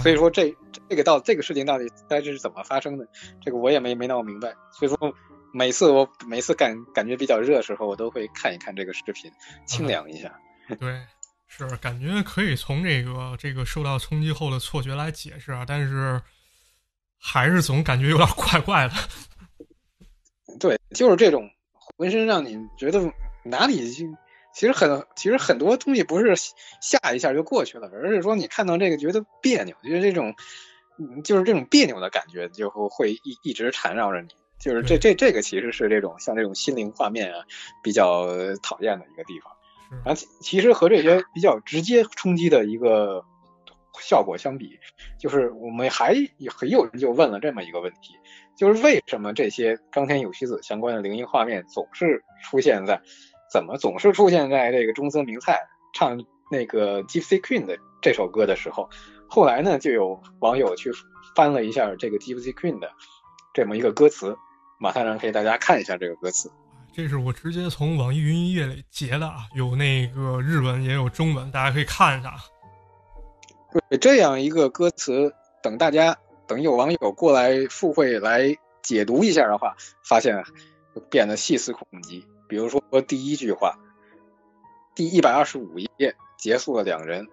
[0.00, 0.54] 所以说这
[0.88, 3.06] 这个到这个事情到底该是怎么发生的，
[3.42, 4.54] 这个我也没没闹明白。
[4.70, 5.12] 所以说
[5.52, 9.30] 每次我每次感感觉比较热的时候，我都会看一看这个视频，
[9.66, 10.32] 清凉一下。
[10.78, 11.02] 对，
[11.48, 16.20] 是感觉可以从这个这个受到冲击后的错觉来解释啊，但是
[17.18, 18.94] 还是总感觉有点怪怪的。
[20.90, 21.50] 对，就是这种。
[21.96, 23.12] 浑身让你觉得
[23.44, 24.06] 哪里就
[24.52, 26.34] 其实很其实很多东西不是
[26.82, 30.34] 吓一下就过去了，而是说你看到这个觉得别扭，觉得这种
[31.24, 34.28] 就是这种别扭的感觉就会一一直缠绕着你。
[34.60, 37.40] 就是这这这个其实是这种像这种心灵画面啊
[37.82, 38.26] 比较
[38.62, 39.50] 讨厌的一个地方。
[40.04, 43.24] 然后其实和这些比较直接冲击的一个
[43.98, 44.78] 效果相比，
[45.18, 46.14] 就是我们还
[46.54, 48.14] 很有人就问了这么一个问题。
[48.58, 53.00] 就是为什么这些冈田有希子相关的灵异画面总是出现在，
[53.52, 55.60] 怎么总是出现在这个中森明菜
[55.94, 58.90] 唱那个 Gypsy Queen 的这首歌的时候？
[59.28, 60.90] 后来呢，就有网友去
[61.36, 62.90] 翻了一下这个 Gypsy Queen 的
[63.54, 64.36] 这么一个歌词，
[64.80, 66.50] 马上让给大家看一下这个歌词。
[66.92, 72.34] 这是我直接从网易云音乐里截的啊，有那个日文也有中文，大家可以看一下。
[73.88, 75.32] 对，这样一个歌词，
[75.62, 76.16] 等大家。
[76.48, 80.42] 等有网友过来附会来解读一下的话，发现
[81.10, 82.26] 变得细思恐极。
[82.48, 83.78] 比如说第一句话，
[84.94, 87.28] 第一百二十五页结束了两人，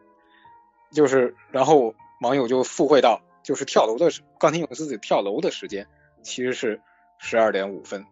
[0.91, 5.88] 就是然后网友就附会到，就是跳楼的时钢琴有自己跳楼的时间
[6.22, 6.82] 其实是
[7.18, 8.05] 十二点五分，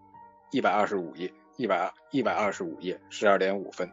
[0.52, 3.92] 一百二十五页，一百二一百二十五页十二点五分。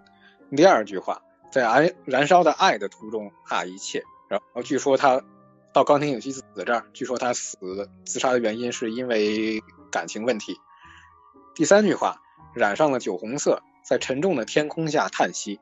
[0.56, 5.20] 第二句话，在燃燃烧的爱的途中啊一切，然后据说他。
[5.80, 10.60] 到冈田有希子这儿，据说他死自杀的原因是因为感情问题。
[11.54, 12.20] 第三句话，
[12.54, 15.56] 染上了酒红色，在沉重的天空下叹息，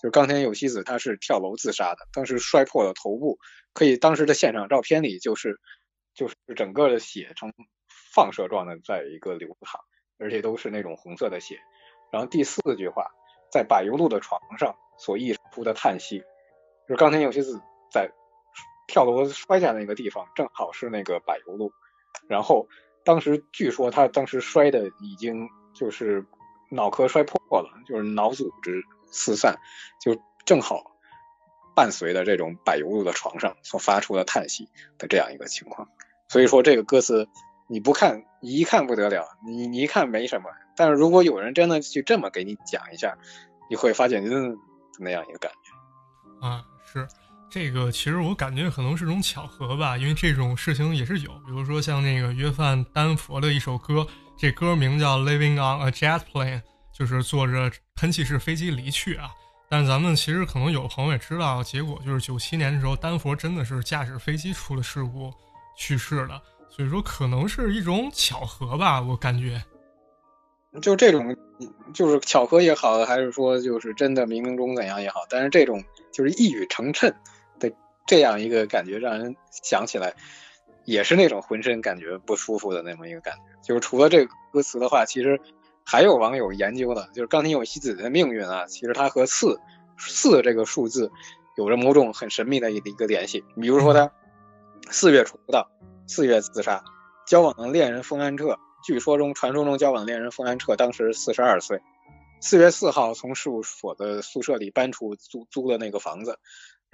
[0.00, 3.40] 就是冈田有希子他是跳楼自杀的，当时摔破了头部，
[3.72, 5.58] 可以当时的现场照片里就是
[6.14, 7.52] 就是整个的血呈
[8.14, 9.80] 放射状的在一个流淌，
[10.20, 11.58] 而且都是那种红色的血。
[12.12, 13.10] 然后第四句话，
[13.50, 16.20] 在柏油路的床上所溢出的叹息，
[16.88, 17.60] 就是冈田有希子
[17.90, 18.08] 在。
[18.86, 21.72] 跳楼摔下那个地方正好是那个柏油路，
[22.28, 22.68] 然后
[23.04, 26.24] 当时据说他当时摔的已经就是
[26.70, 29.58] 脑壳摔破了，就是脑组织四散，
[30.00, 30.96] 就正好
[31.74, 34.68] 伴随着这种柏油路的床上所发出的叹息
[34.98, 35.88] 的这样一个情况。
[36.28, 37.28] 所以说这个歌词
[37.66, 43.16] 你不看一看不得了，你你一看没什么，但是如果有人真的去这么给你讲一下，
[43.70, 44.58] 你会发现嗯
[44.98, 47.06] 那样一个感觉啊是。
[47.54, 54.04] 这个其实我感觉可能是种巧合吧，因为这种事情也是有，比如说像那个约翰丹佛的一首歌，
[54.36, 56.60] 这歌名叫《Living on a Jet Plane》，
[56.92, 59.30] 就是坐着喷气式飞机离去啊。
[59.68, 65.32] 但咱们其实可能有朋友也知道，结果就是九七年的时候，丹佛真的是驾驶飞机出了事故
[65.78, 69.62] 去世了，所以说可能是一种巧合吧，我感觉。
[70.82, 71.36] 就这种，
[71.92, 75.80] 就是巧合也好，还是说就是真的冥冥中怎样也好，但是这种
[76.12, 77.14] 就是一语成谶。
[78.06, 80.14] 这样一个感觉让人想起来，
[80.84, 83.42] 也是那种浑身感觉不舒服的那么一个感觉。
[83.62, 85.40] 就是除了这个歌词的话，其实
[85.84, 89.58] 还有网友研究的，就是冈田有希子的命运啊，其实他和四
[89.98, 91.10] 四这个数字
[91.56, 93.42] 有着某种很神秘的一个联系。
[93.60, 94.12] 比如说他
[94.90, 95.70] 四月出道，
[96.06, 96.84] 四月自杀，
[97.26, 101.80] 交往的恋人风安彻，据说中传说中交往的恋人风安彻当时四十二岁，
[102.40, 106.38] 四月四号从事务所的宿舍里搬出租租的那个房子，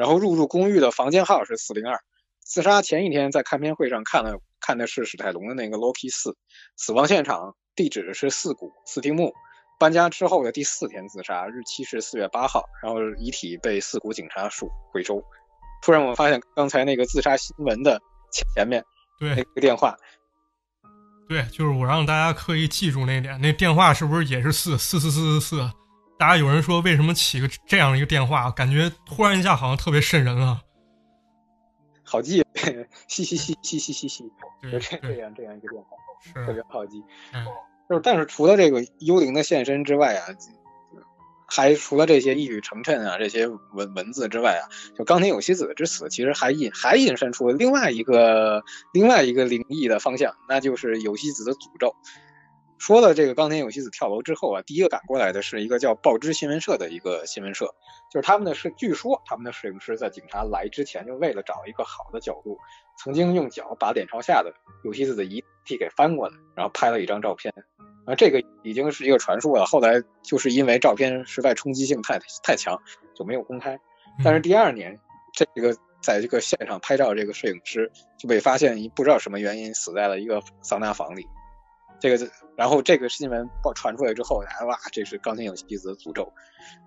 [0.00, 2.00] 然后入住公寓的房间号是四零二。
[2.42, 6.30] 自杀前一天在看片会上看了看的是史泰龙的那个《Loki 四》，
[6.74, 9.30] 死亡现场地址是四谷四丁目，
[9.78, 15.22] 搬家之后的第四天自杀，日期是四月八号，然后遗体被四谷警察署回收。
[15.82, 18.00] 突然我发现刚才那个自杀新闻的
[18.32, 18.82] 前面
[19.18, 19.94] 对那个电话，
[21.28, 25.70] 对，就是我让大家刻意记住那点，那电话是不是也是四四四四四四？
[26.20, 30.60] 大家有人说为什么起个这样一个电话，感觉突然一下好像特别瘆人啊。
[32.02, 32.44] 好记，
[33.08, 34.24] 嘻嘻嘻嘻嘻嘻嘻，
[34.70, 37.02] 就这这样这样一个电话，特别好记。
[37.32, 37.46] 嗯
[37.88, 40.26] 就是，但是除了这个幽灵的现身之外啊，
[41.46, 44.68] 还除了这些一语成谶啊这些文文字之外啊，
[44.98, 48.62] 就冈田有希子之死，其实还引还引申出了另外一个
[48.92, 51.96] 另外一个灵异的方向，那就是有希子的诅咒。
[52.80, 57.66] 说了这个冈田有希子跳楼之后啊，第一个赶过来的是一个叫报知新闻社的一个新闻社，
[58.10, 62.56] 就是他们的是据说他们的摄影师在警察来之前，就为了找一个好的角度，
[62.98, 64.50] 曾经用脚把脸朝下的
[64.82, 67.52] 有希子的遗体给翻过来，然后拍了一张照片。
[68.06, 69.66] 啊，这个已经是一个传说了。
[69.66, 72.80] 后来就是因为照片实在冲击性太太强，
[73.14, 73.78] 就没有公开。
[74.24, 74.98] 但是第二年，
[75.34, 81.26] 这个在这个现场拍照这个摄影师就被发现不知道什么原因死在了一个桑拿房里。
[82.00, 86.32] 这个，然后这个新闻报传出来之后，大家哇，这是钢琴有希子的诅咒。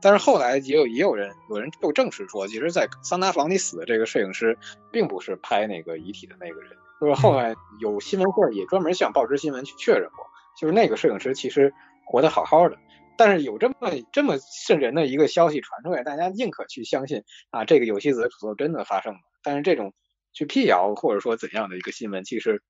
[0.01, 4.57] 但是后来也有也有人有人就证实说，其实，在桑拿房里死的这个摄影师，
[4.91, 6.71] 并不是拍那个遗体的那个人。
[6.99, 10.25] 就是后来有新闻会也专门向报纸新闻去确认过，
[10.57, 11.73] 就是那个摄影师其实
[12.05, 12.77] 活得好好的。
[13.15, 13.75] 但是有这么
[14.11, 19.19] 这么瘆人的一个消息传出来，大家宁可去相信啊，这个有希子的诅咒真的发生了。
[19.43, 19.93] 但是这种
[20.31, 22.63] 去辟谣或者说怎样的一个新闻，其实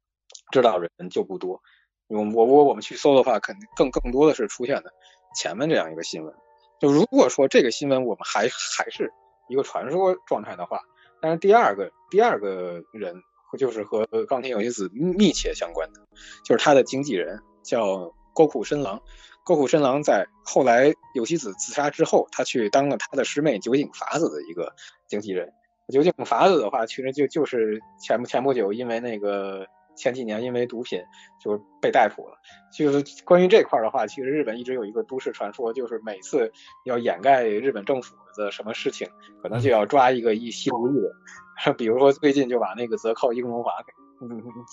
[0.51, 1.61] 知道人就不多。
[2.07, 4.93] 我我我我们去搜的话，肯定更更多的是出现的
[5.35, 6.33] 前面这样一个新闻。
[6.79, 9.11] 就如果说这个新闻我们还还是
[9.47, 10.81] 一个传说状态的话，
[11.21, 13.15] 但是第二个第二个人
[13.57, 16.01] 就是和冈田有希子密切相关的，
[16.43, 19.01] 就是他的经纪人叫沟库深郎。
[19.45, 24.75] 沟库深郎在后来有希子自杀之后，他去当了他的师妹酒井法子的一个
[25.07, 25.53] 经纪人。
[25.87, 29.65] 酒井法子的话，其实就就是前前不久因为那个。
[29.95, 31.01] 前几年因为毒品
[31.39, 32.37] 就被逮捕了。
[32.75, 36.51] 就是关于这块的话，其实日本一直有一个都市传说，就是每次
[36.85, 39.07] 要掩盖日本政府的什么事情，
[39.41, 41.73] 可能就要抓一个一吸毒的。
[41.77, 43.93] 比如说最近就把那个泽靠英龙华给，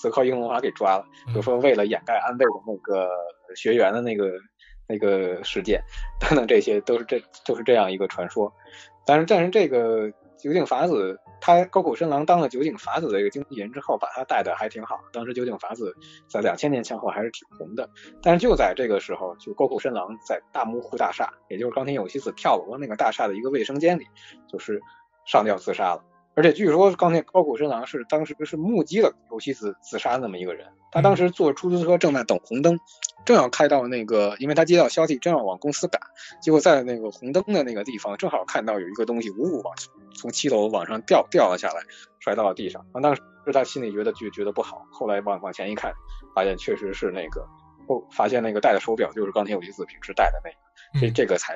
[0.01, 1.05] 泽靠英龙华给抓了。
[1.33, 3.09] 就说为了掩盖安倍的那个
[3.55, 4.31] 学员的那个
[4.87, 5.79] 那个事件
[6.19, 8.51] 等等，这些都是这都是这样一个传说。
[9.05, 10.11] 但是但是这个
[10.41, 11.19] 酒井法子。
[11.43, 14.99] 他高谷深郎当了酒井法子的一个经纪人之后，把他带的还挺好。
[15.11, 15.95] 当时酒井法子
[16.29, 17.89] 在两千年前后还是挺红的。
[18.21, 24.05] 但是就在这个时候，就高谷深郎在大木户大厦，也就是冈田有希子跳楼的那个大厦的一个卫生间里，
[24.47, 24.79] 就是
[25.25, 26.03] 上吊自杀了。
[26.33, 30.67] 而且据说刚才高谷深郎是当时是目击了有希子自杀那么一个人。
[30.93, 32.77] 他当时坐出租车正在等红灯，
[33.25, 36.01] 正要开到那个，因为他接到消息正要往公司赶，
[36.41, 39.73] 结果在那个红灯的那个地方，正好看到有一个东西呜呜往
[40.13, 41.81] 从七楼往上掉掉了下来，
[42.19, 42.85] 摔到了地上。
[43.01, 43.21] 当时
[43.53, 45.93] 他心里觉得就觉得不好，后来往往前一看，
[46.35, 47.47] 发现确实是那个，
[47.87, 51.55] 后发现那个戴的手表就是刚才有希子平时戴的那个，所以这个才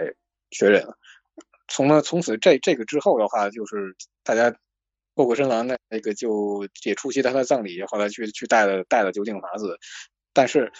[0.52, 0.98] 确认了。
[1.68, 4.54] 从了从此这这个之后的话，就是大家。
[5.16, 9.80] 过谷深郎那那个就也出席他的葬礼，后来去去带了带了酒井法子，
[10.34, 10.72] 但是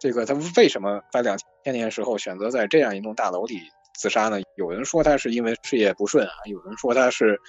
[0.00, 3.60] 这个他为什么在两千年时候选择在这样一栋大楼里
[3.94, 4.40] 自杀呢？
[4.56, 7.40] 有人说他是因为事业不顺啊，有人说他是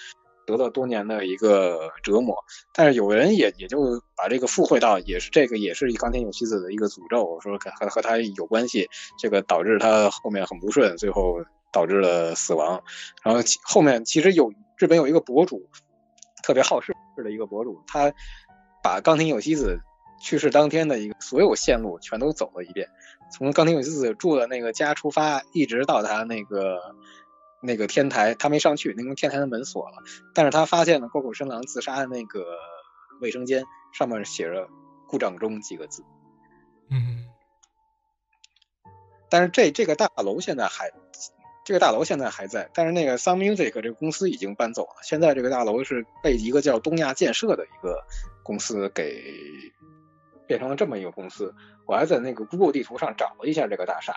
[0.46, 2.38] 得了多年的一个折磨，
[2.72, 8.88] 但是有人也也就把这个附会到也是这个也是冈田有希子的一个诅咒，说和和他有关系，
[9.18, 11.44] 这个导致他后面很不顺，最后
[11.74, 12.84] 导致了死亡。
[13.24, 15.68] 然后后面其实有日本有一个博主。
[16.46, 18.14] 特别好事的一个博主，他
[18.84, 19.82] 把冈田有希子
[20.22, 22.88] 去世当天的一个所有线路全都走了一遍，
[23.32, 26.96] 从冈田有希子住的那个家出发，一直到他那个
[27.64, 30.04] 那个天台，他没上去，那个天台的门锁了，
[30.36, 32.46] 但是他发现了沟口深郎自杀的那个
[33.22, 34.68] 卫生间上面写着
[35.10, 36.04] “故障中”几个字。
[36.92, 37.26] 嗯，
[39.32, 40.92] 但是这这个大楼现在还
[41.66, 44.98] 这个大楼现在还在，但是那个 Sun Music 这个公司已经搬走了。
[45.02, 48.02] 现在这个大楼是被一个叫东亚建设的一个
[48.44, 49.20] 公司给
[50.46, 51.52] 变成了这么一个公司。
[51.88, 54.14] 我还在那个 Google 地图上找了一下这个大厦，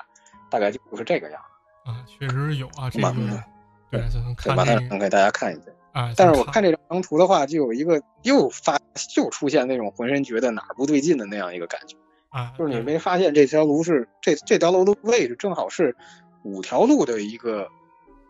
[0.51, 1.41] 大概就是这个样。
[1.87, 3.15] 啊，确实有啊，这个
[3.91, 5.73] 对，咱能看把它能给大家看一下。
[5.93, 8.79] 啊，但是我看这张图的话，就有一个又发
[9.17, 11.97] 又出现那种浑身觉得哪儿不对劲的那样一个感觉。
[12.29, 15.97] 啊，就是你没发现这条路是这这条楼的位置正好是
[16.45, 17.69] 五条路的一个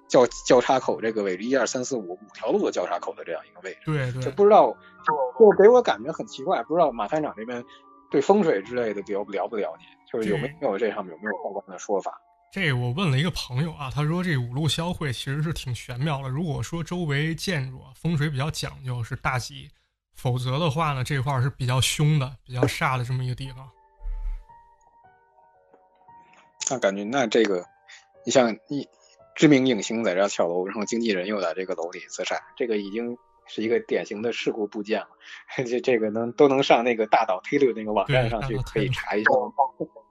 [0.08, 3.80] 交交叉口，这个位置一二三四五五条路的交叉口的这样一个位置。
[3.84, 7.64] 对对，就不知道就就给我感觉很奇怪，不知道马探长这边
[8.10, 12.12] 对风水之类的了不了不了解，就是有没有这上面有没有相关的说法？
[12.50, 16.30] 这我问了一个朋友啊，他说这五路消会其实是挺玄妙的。
[16.30, 19.70] 如果说周围建筑风水比较讲究是大吉，
[20.14, 23.68] 否则的话呢，这块是比较凶的、比较煞的这么一个地方。
[26.70, 27.62] 那感觉那这个，
[28.24, 28.88] 你像一
[29.34, 33.16] 知名影星在这跳楼，然后经纪人又在这个楼里自杀，这个已经
[33.46, 35.08] 是一个典型的事故部件了。
[35.64, 39.30] 这这个能都能上那个大岛推律那个网站上去可以查一下。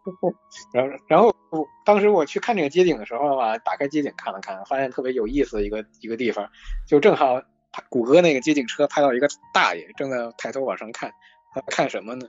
[0.72, 6.49] 然后然后我当时我去看这个街景的时候吧，打开街景看了看，发现特别有意思的一个一个地方，
[6.88, 7.41] 就正好
[7.89, 11.12] 谷歌那个街景车拍到一个大爷正在抬头往上看，
[11.53, 12.26] 他看什么呢？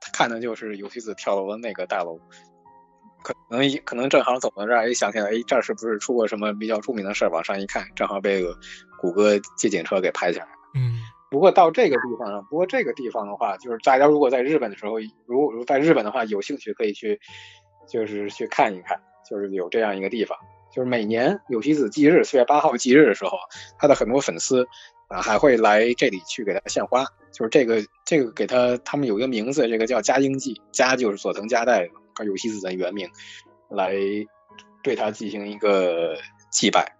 [0.00, 2.18] 他看的就是游戏子跳楼的那个大楼。
[3.24, 7.30] 可能一可能正好走到这儿，一想起来，哎，这儿是不是出过什么比较著名的事儿？
[7.30, 8.54] 往上一看，正好被个
[9.00, 10.58] 谷歌接警车给拍下来了。
[10.76, 11.00] 嗯。
[11.30, 17.18] 不过到这个地方呢，不过这个地方的话，就是大家如果在日本的时候，如果在日本的话，有兴趣可以去，
[17.88, 18.96] 就是去看一看，
[19.28, 20.38] 就是有这样一个地方，
[20.72, 23.36] 就是每年有希子忌日，四月八号忌日的时候，
[23.80, 24.64] 他的很多粉丝
[25.08, 27.04] 啊还会来这里去给他献花。
[27.32, 31.90] 就是这个这个给他他们有一个名字，这个叫加英祭，加就是佐藤加代。
[32.22, 33.10] 有希子的原名
[33.68, 33.92] 来
[34.84, 36.14] 对他进行一个
[36.50, 36.94] 祭拜，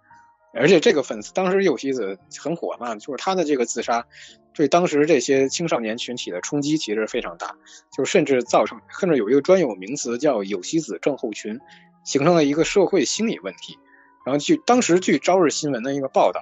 [0.53, 4.05] 而且这个粉丝当时有希子很火嘛，就是他的这个自杀
[4.53, 7.55] 对当时这些青少年群体的冲击其实非常大，
[7.95, 11.59] 就甚至造成甚至有一个专有名词叫有希子症候群，
[12.03, 13.77] 形成了一个社会心理问题。
[14.25, 16.41] 然后据当时据朝日新闻的一个报道，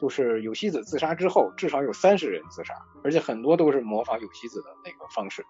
[0.00, 5.44] 就是有希子自杀之后，至少有三十人自杀，而且很多都是模仿有希子的那个方式。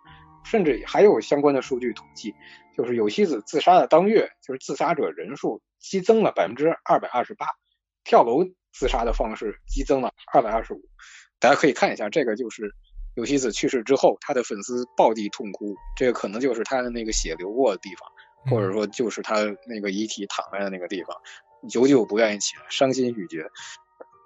[0.46, 2.34] 甚至还有相关的数据统计，
[2.76, 7.46] 就是有希子自杀的当月，就是自杀者人数激增了百分之二百二十八，
[8.04, 10.80] 跳楼自杀的方式激增了二百二十五。
[11.40, 12.72] 大家可以看一下，这个就是
[13.16, 18.08] 有希子去世之后，他的粉丝暴地痛哭，这个可能就是他的那个血流过的地方，
[18.50, 21.16] 或者说就是他那个遗体躺在的那个地方，
[21.68, 23.46] 久久不愿意起来，伤心欲绝。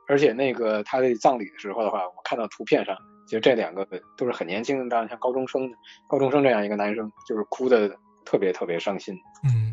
[0.06, 2.96] 而且那个他的葬礼的时候的话，我看到图片上。
[3.30, 5.72] 其实这两个都是很年轻的，像高中生，
[6.08, 9.16] 高中生这样一个男生，就是哭的特别特别伤心。
[9.44, 9.72] 嗯，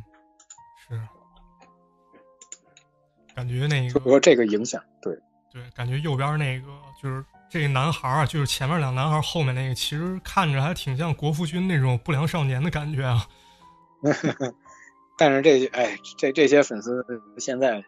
[0.87, 1.01] 是，
[3.33, 5.11] 感觉那个说这个影响，对
[5.51, 6.67] 对，感觉右边那个
[7.01, 13.25] 就是这个男孩啊，就是前面两个男孩，后面那个其实看着还挺像国服君那种不良少年的感觉啊。
[15.17, 17.03] 但是这哎，这这些粉丝
[17.39, 17.83] 现在。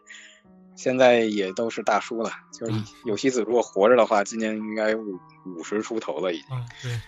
[0.76, 2.72] 现在也都是大叔了，就是
[3.04, 6.46] 有希子如果活着的话，今年应该五五十出头了已经。
[6.56, 7.00] 嗯，对。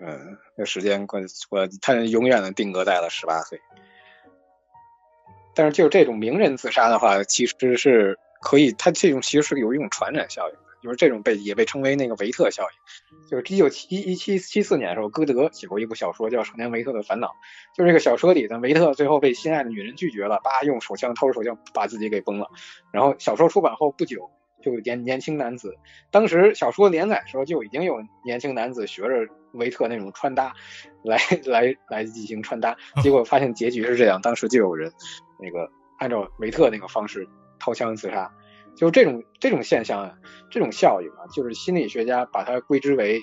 [0.00, 3.60] 嗯，这时间过过，他永远的定格在了十八岁。
[5.54, 10.56] 但是就是这种名人自杀的话，其实是可以，他这种其实是有一种传染效应。
[10.82, 17.28] 就是这种被也被称为那个维特效应，就是一九七一七七四年的时候，歌德写过一部小说叫《少年维特的烦恼》，
[17.76, 22.48] 就是这个小说里的维特最后被心爱的女人拒绝了，叭用手枪掏出手枪把自己给崩了。
[22.92, 24.28] 然后小说出版后不久，
[24.60, 25.76] 就年年轻男子，
[26.10, 30.52] 当时小说连载的时候就已经有年轻男子学着维特那种穿搭
[31.04, 34.92] 来来来进行穿搭，结果发现结局是这样，当时就有人
[35.38, 37.28] 那个按照维特那个方式
[37.60, 38.32] 掏枪自杀。
[38.76, 40.14] 就这种这种现象啊，
[40.50, 43.20] 这种效应啊，就是心理学家把它归之为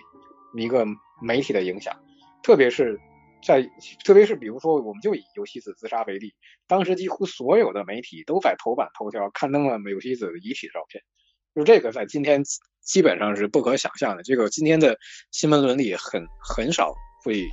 [0.56, 0.86] 一个
[1.22, 1.94] 媒体的影响，
[2.44, 3.00] 特别是
[3.44, 3.62] 在
[4.04, 6.34] 特别是比如说，我们就以游戏子自杀为例，
[6.68, 11.04] 当时几乎所有的媒体都在头版头条刊登了游戏子的遗体照片，
[11.56, 12.44] 就这个在今天
[12.82, 14.24] 基本上是不可想象的。
[14.24, 14.98] 这个今天的
[15.32, 16.94] 新闻伦理很很少
[17.24, 17.48] 会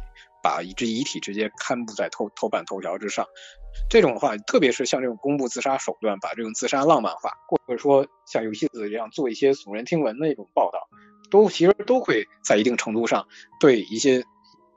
[0.46, 3.26] 把一只遗体直接刊布在头头版头条之上。
[3.90, 10.78] 这种的话，特别是像这种公布自杀手段，把这种自杀浪漫化，或者说像游戏子这样做一些耸人听闻的一种报道，
[11.32, 13.26] 都其实都会在一定程度上
[13.58, 14.22] 对一些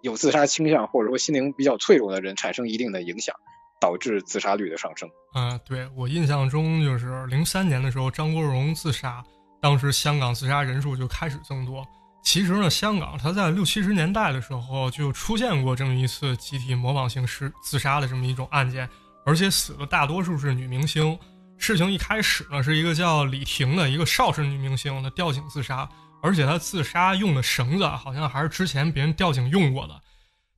[0.02, 3.36] 有自杀倾向或者说心灵比较脆弱的人产生一定的影响，
[3.80, 5.08] 导致自杀率的上升。
[5.34, 9.24] 啊，对我印象中就是零三年的时候，张国荣自杀，
[9.62, 11.86] 当时香港自杀人数就开始增多。
[12.22, 18.88] 其实呢，香港它在六七十年代的时候就出现过这么一次集体模仿性是自杀的这么一种案件，
[19.26, 21.18] 而且死的大多数是女明星。
[21.58, 25.90] 事情一开始呢，是一个叫李婷的一个邵氏女明星她吊颈自杀，
[26.22, 30.00] 而且她自杀用的绳子好像还是之前别人吊颈用过的。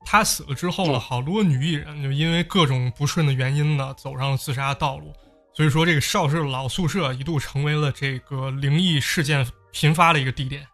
[0.04, 5.14] 她死了之后呢，好多女艺人就因为各种不顺的原因呢，走上了自杀道路。
[5.56, 10.66] 所以说，这个邵氏老宿舍一度成为了这个灵异事件频发的一个地点。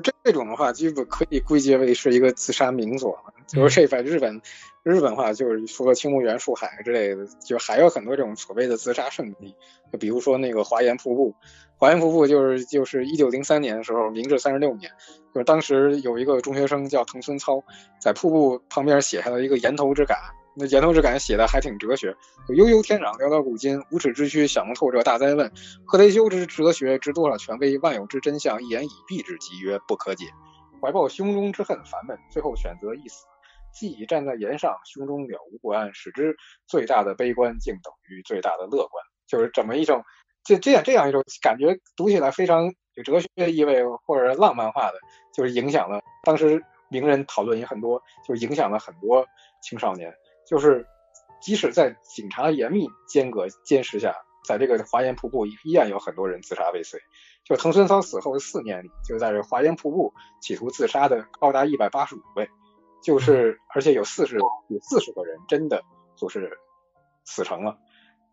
[0.00, 3.18] 就这种的话，基本可以归结为是一个自杀名所。
[3.46, 4.40] 就是这在日本，
[4.82, 9.54] 日本话就是除了青木原树海之类的，就还有很多这种所谓的自杀圣地。
[9.92, 11.34] 就比如说那个华岩瀑布，
[11.76, 14.90] 华岩瀑布就是就是一九零三年的时候，明治三十六年，
[15.34, 17.62] 就是当时有一个中学生叫藤村操，
[18.00, 20.16] 在瀑布旁边写下了一个岩头之感。
[20.56, 22.16] 那严同志感觉写的还挺哲学，
[22.48, 25.50] 悠悠天壤，寥寥古今，无耻之躯，想不透这大灾问。
[25.84, 27.76] 何雷修之哲学，知多少权威？
[27.78, 30.26] 万有之真相，一言以蔽之，即曰不可解。
[30.80, 33.26] 怀抱胸中之恨烦闷，最后选择一死。
[33.72, 36.36] 既已站在岩上，胸中了无不安，使之
[36.68, 39.04] 最大的悲观，竟等于最大的乐观。
[39.26, 40.04] 就是这么一种，
[40.44, 45.00] 这这样这样一种感觉，读起来非常有哲学意味或者浪漫化的，
[45.34, 49.26] 就是影响了当时名人讨论也很多，就是影响了很多
[49.60, 50.14] 青少年。
[50.46, 50.86] 就是，
[51.40, 54.14] 即使在警察严密监格监视下，
[54.46, 57.00] 在这个华岩瀑布依然有很多人自杀未遂。
[57.44, 62.48] 就藤村操死后的四年里，就在这华岩瀑布企图自杀的高达一百八十五位，
[63.02, 65.82] 就是而且有四十有四十个人真的
[66.16, 66.58] 就是
[67.24, 67.78] 死成了。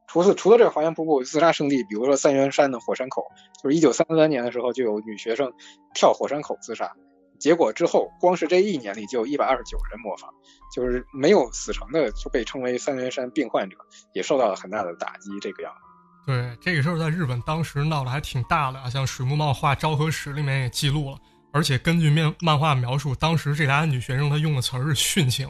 [0.07, 3.26] 除此除了这个华岩瀑布自杀圣地，比如说三元山的火山口，
[3.62, 5.53] 就是一九三三年的时候就有女学生
[5.93, 6.93] 跳火山口自杀。
[7.42, 10.30] 结果之后，光是这一年里就有一百二十九人模仿，
[10.74, 13.76] 就是没有死成的就被称为三元山病患者，
[14.14, 15.32] 也受到了很大的打击。
[15.42, 15.82] 这个样子。
[16.28, 21.18] 对这个事儿，在日本当时闹得还挺大的啊，像水木茂画《昭和史》里面也记录了。
[21.52, 25.50] 而且根据面漫画描述，当时这俩女学生她用的词儿是殉情，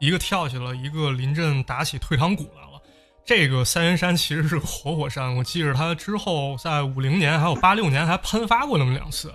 [0.00, 2.82] 一个跳起了，一个临阵打起退堂鼓来了。
[3.24, 9.32] 这个三元山其实是活火山，我记着它之后在五零年还有八六年还喷发过那么两次。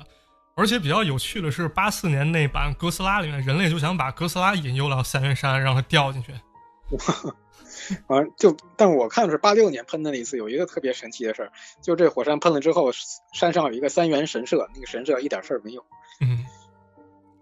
[0.56, 6.32] 而且比较有趣的是，八四年那版哥斯拉里面，人类就想把哥斯拉引诱到三元山，让它掉进去。
[8.08, 11.52] 啊，就但我看的是八六年喷的那一次，有一个特别神奇的事儿，
[11.82, 12.92] 就这火山喷了之后，
[13.34, 15.84] 山上有一个三元神社，那个神社一点事儿没有。
[16.22, 16.46] 嗯，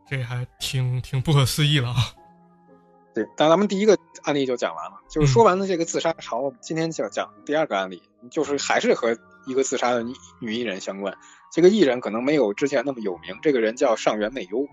[0.09, 1.97] 这还挺挺不可思议了啊。
[3.13, 8.01] 对，但咱们第一个案例就讲完了，就是说完了这个自杀潮，今天就要讲第二个案例，
[8.31, 11.13] 就是还是和一个自杀的女女艺人相关。
[11.51, 14.67] 这个艺人可能没有之前那么有名，这个人叫上原美优。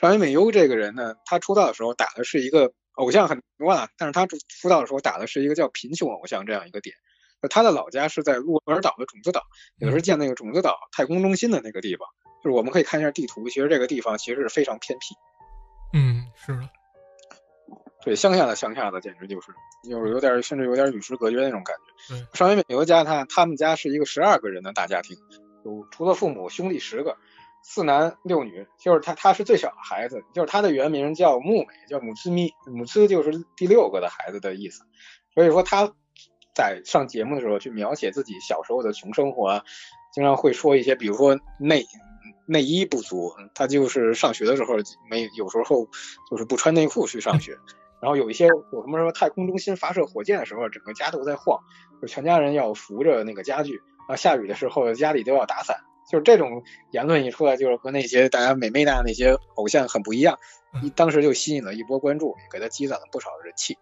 [0.00, 6.94] 上原美优这个人呢，他出道的时候打的是一个偶像很多啊，但是他出道的时候打的是一个叫贫穷偶像这样一个点。
[7.50, 9.42] 他的老家是在鹿儿岛的种子岛，
[9.78, 12.08] 也是建那个种子岛太空中心的那个地方。
[12.42, 15.14] 就是我们可以看一下地图，其实这个地方其实是非常偏僻。
[15.92, 16.68] 嗯，是的。
[18.02, 19.48] 对，乡下的乡下的，简直就是，
[19.88, 22.14] 就是有点甚至有点与世隔绝那种感觉。
[22.14, 25.16] 对，上原美优家他他们家是一个十二个人的大家庭。
[25.64, 27.16] 有除了父母，兄弟十个，
[27.62, 34.84] 四男六女，就是他，他是最小的孩子，就是他的原名叫木美，叫母兹咪，母兹就是第六个的孩子的意思。
[35.32, 35.90] 所以说他
[36.54, 39.64] 在上节目的时候去描写自己小时候的穷生活，啊，
[40.12, 41.84] 经常会说一些，比如说内
[42.46, 44.74] 内衣不足，他就是上学的时候
[45.10, 45.88] 没有时候
[46.30, 47.56] 就是不穿内裤去上学，
[48.02, 51.58] 然后有一些有什么什么太空中心发射火箭的时候，整个家都在晃，
[52.02, 53.80] 就全家人要扶着那个家具。
[54.08, 55.76] 啊，下雨的时候家里都要打伞，
[56.10, 60.38] 就是这种言论一出来，就是和那些大家美美娜那些偶像很不一样，
[60.82, 63.76] 一当时就吸引了一波关注，给他积攒了不少人气。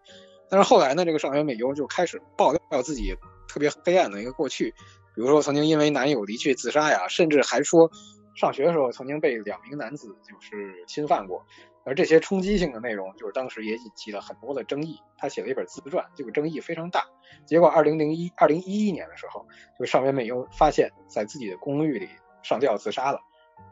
[0.49, 3.17] 但是后来呢，这个上原美优就开始爆料自己
[3.49, 4.71] 特别黑暗的一个过去，
[5.15, 7.91] 比如说曾经因为男友离去自杀呀，甚至还说
[8.37, 11.45] 上学的时候曾经被两名男子就是侵犯过。
[11.85, 15.01] 而这些冲击性的内容，就是当时也引起了很多的争议。
[15.19, 17.05] 他写了一本自传，这个争议非常大。
[17.47, 19.47] 结果，二零零一、二零一一年的时候，
[19.79, 22.09] 就上原美优发现，在自己的公寓里
[22.43, 23.21] 上吊自杀了。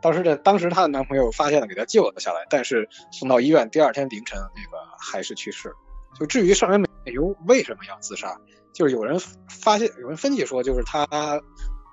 [0.01, 5.73] 当时的当时她的男朋友发现了，给她救了下来，但是送到医院，第二天凌晨，那个还是去世。
[6.19, 8.41] 就至于上原美优为什么要自杀，
[8.73, 11.07] 就是有人发现，有人分析说，就是她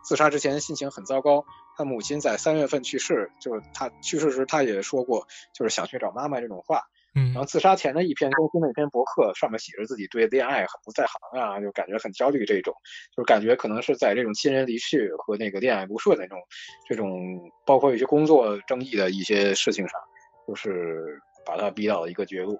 [0.03, 1.45] 自杀之前心情很糟糕。
[1.77, 6.81] 他母亲在三月份去世，就是他去世时，他也说过，就是想去找妈妈这种话。
[7.15, 12.73] 嗯，然后自杀前的一篇更新的一篇博客，上面写着自己对恋爱很不在行啊，就感觉很焦虑这种，
[13.15, 16.39] 就是感觉可能是在这种亲人离去和那个恋爱不顺那种，
[16.87, 19.99] 这种包括一些工作争议的一些事情上，
[20.47, 22.59] 就是把他逼到了一个绝路。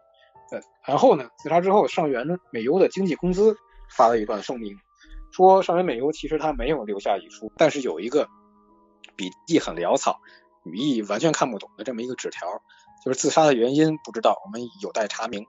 [0.51, 3.55] 呃，然后呢，自杀之后，上原美优的经纪公司
[3.95, 4.76] 发了一段声明，
[5.32, 8.28] 说上原美优其实他没有留下遗书，但是有一个。
[9.18, 10.22] 笔记很潦草，
[10.63, 12.47] 语义完全看不懂的这么一个纸条，
[13.03, 15.45] 就是自杀的原因不知道，我们有待查明。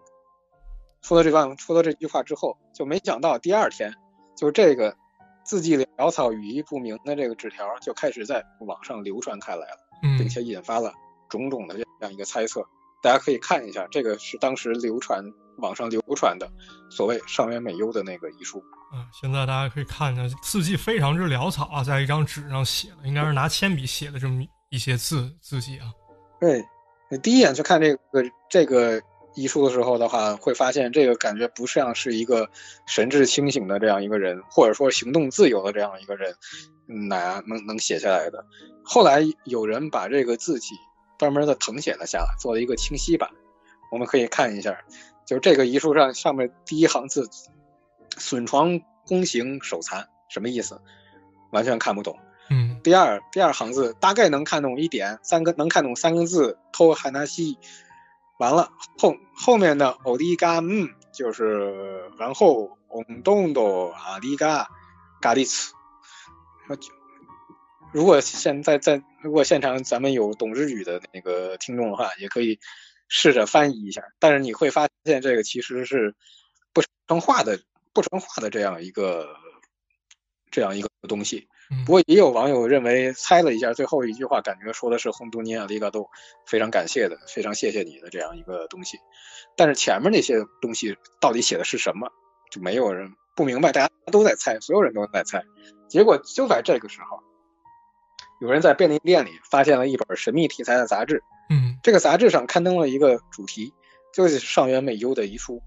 [1.02, 3.94] 说了这段，说了这句话之后，就没想到第二天，
[4.36, 4.96] 就这个
[5.44, 9.78] 字迹潦草、语义不明的这个纸条就开始在网上流传开来了，
[10.18, 10.92] 并且引发了
[11.28, 12.66] 种种的这样一个猜测。
[13.00, 15.24] 大家可以看一下，这个是当时流传
[15.58, 16.50] 网上流传的
[16.90, 18.62] 所谓上元美优的那个遗书。
[18.92, 25.92] 嗯，现在大家可以看一下字迹非常之潦草啊，在一张纸上写的，应该是拿铅笔写的这么一些字字迹啊。
[26.40, 26.64] 对，
[27.10, 29.00] 你第一眼去看这个这个
[29.34, 32.48] 遗书的时候的话，会发现这个感觉不像是一个
[32.86, 36.34] 神志清醒的这样一个人，或者说行动自由的这样一个人，
[37.08, 38.44] 哪能能写下来的？
[38.82, 40.74] 后来有人把这个字迹。
[41.18, 43.30] 专门的誊写了下来，做了一个清晰版，
[43.90, 44.78] 我们可以看一下。
[45.26, 47.28] 就是这个遗书上上面第一行字
[48.16, 50.80] “损床弓行手残”什么意思？
[51.50, 52.18] 完全看不懂。
[52.48, 52.80] 嗯。
[52.82, 57.58] 第二第二行字大概能看懂一点，三个能看懂三个字“偷汉纳西”。
[58.38, 64.68] 完了后后面的“欧迪嘎嗯”就是然后“翁东多阿迪嘎
[65.20, 65.74] 嘎利茨”。
[67.92, 72.58] 如果现在在如果现场咱们有懂日语的那个听众的话，也可以
[73.08, 74.02] 试着翻译一下。
[74.18, 76.14] 但是你会发现这个其实是
[76.72, 77.60] 不成话的
[77.92, 79.34] 不成话的这样一个
[80.50, 81.48] 这样一个东西。
[81.84, 86.08] 不过也有网友认为猜了一下最后一句话，感觉说的是“红都尼亚里嘎都”，
[86.46, 88.98] 非常感谢的，非常谢谢你的这样一个东西。
[89.56, 92.08] 但是前面那些东西到底写的是什么，
[92.50, 95.44] 就没有人不明白，大家都在猜，所有人都在猜。
[95.88, 97.27] 结果就在这个时候。
[98.40, 103.72] 有人在便利店里发现了一本神秘题材的杂志，嗯，这个杂志上刊登了一个主题，
[104.14, 105.62] 就是上元美优的遗书。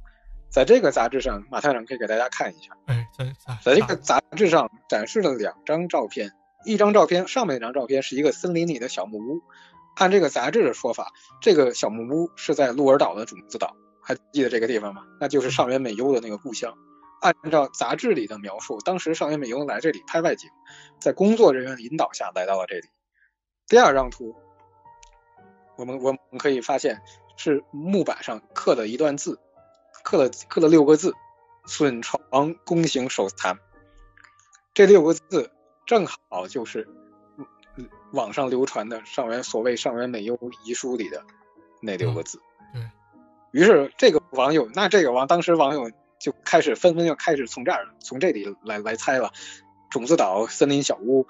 [0.50, 2.78] 在这个杂志上，马探长可以给大家看一下。
[2.86, 6.32] 哎，在在在这个杂志上展示了两张照片，
[6.66, 9.42] 一张照片上面那张照片是一个森林里的小木屋。
[9.96, 11.12] 按这个杂志的说法，
[11.42, 15.04] 这个小木屋是在鹿儿岛的种子岛，还记得这个地方吗？
[15.20, 16.74] 那就是上元美优的那个故乡。
[17.22, 20.50] 按照杂志里的描述，当时上元美优来这里拍外景，
[21.00, 22.90] 在工作人员引导下来到了这里。
[23.68, 24.36] 第二张图，
[25.78, 27.00] 我们我们可以发现
[27.38, 29.40] 是木板上刻的一段字，
[30.04, 31.14] 刻了刻了六个字
[31.68, 33.60] ：“损床弓形手残”。
[34.74, 35.52] 这六个字
[35.86, 36.90] 正好就是
[38.14, 41.24] 网上流传的上元所谓上元美优遗书里的
[41.82, 42.42] 那六个字。
[42.74, 45.92] 对于是，这个网友，那这个网当时网友。
[46.22, 49.32] 就开始纷纷就开始从这儿从这里来来猜了，
[49.90, 51.26] 种子岛森林小屋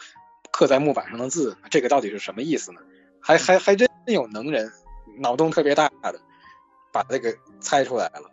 [0.52, 2.82] 刻在木板上的字，这个到底是什么意思呢？
[3.22, 4.72] 还还还真有能人
[5.20, 6.20] 脑洞特别大的
[6.92, 8.30] 把这个猜出来了。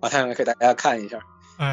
[0.00, 1.22] 马太阳给大家看一下，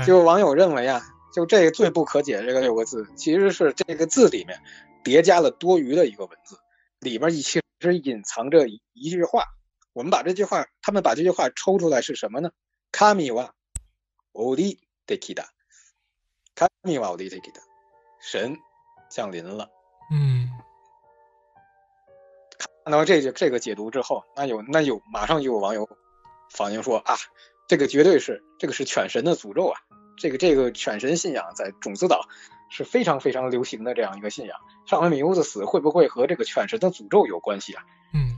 [0.06, 1.02] 就网友认为啊，
[1.34, 4.60] 就这个最不可解这个六个字，其实是这个字里面
[5.04, 6.56] 叠加了多余的一个文字，
[7.00, 7.42] 里边其
[7.80, 9.46] 实隐藏着一句话。
[10.00, 12.52] 我们把这句话，他们把这句话抽出来是什么呢？
[12.90, 13.54] 卡米瓦
[14.32, 15.50] 奥利德基达，
[16.56, 17.60] 卡米瓦奥利德基达，
[18.22, 18.56] 神
[19.10, 19.70] 降临了。
[20.10, 20.50] 嗯，
[22.86, 25.90] 看到这这个解读之后，那有那有马上就有网友
[26.50, 27.18] 反映说啊，
[27.68, 29.82] 这个绝对是这个是犬神的诅咒啊！
[30.18, 32.30] 这个这个犬神信仰在种子岛
[32.70, 34.62] 是非常非常流行的这样一个信仰。
[34.88, 37.84] 上官米欧的死会不会和这个犬神的诅咒有关系啊？
[38.14, 38.29] 嗯。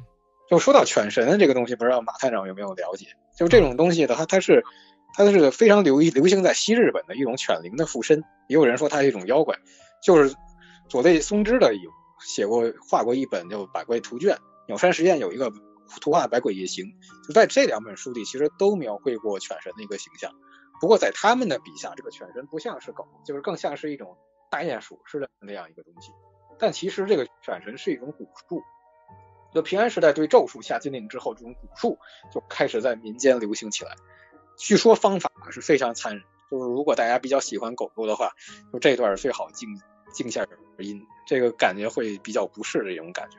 [0.52, 3.08] 就说到犬神这个东西，不知道马探长有没有了解？
[3.38, 4.66] 就这种东西的话，它是
[5.16, 9.56] 它是非常流流行在西日本的一种犬灵的附身，也有人说它是一种妖怪。
[10.04, 10.36] 就是
[10.90, 11.90] 佐内松之的有
[12.20, 14.36] 写过画过一本叫《百鬼图卷》，
[14.68, 15.50] 鸟山实验有一个
[16.02, 16.86] 图画《百鬼夜行》，
[17.26, 20.34] 就在这两本书里，其实都描绘过犬神的一个形象。
[20.82, 24.18] 不过在他们的笔下，这个犬神不像是狗，就是更像是一种
[24.50, 26.12] 大鼹鼠似的那样一个东西。
[26.60, 28.62] 但其实这个犬神是一种蛊术。
[29.54, 31.98] 就平安时代对咒术下禁令之后，这种蛊术
[32.32, 33.96] 就开始在民间流行起来。
[34.58, 38.32] 据说方法是非常残忍，就是如果大家比较喜欢狗狗的话，
[38.72, 39.70] 就这段最好静
[40.14, 43.38] 静下耳音，这个感觉会比较不适的一种感觉。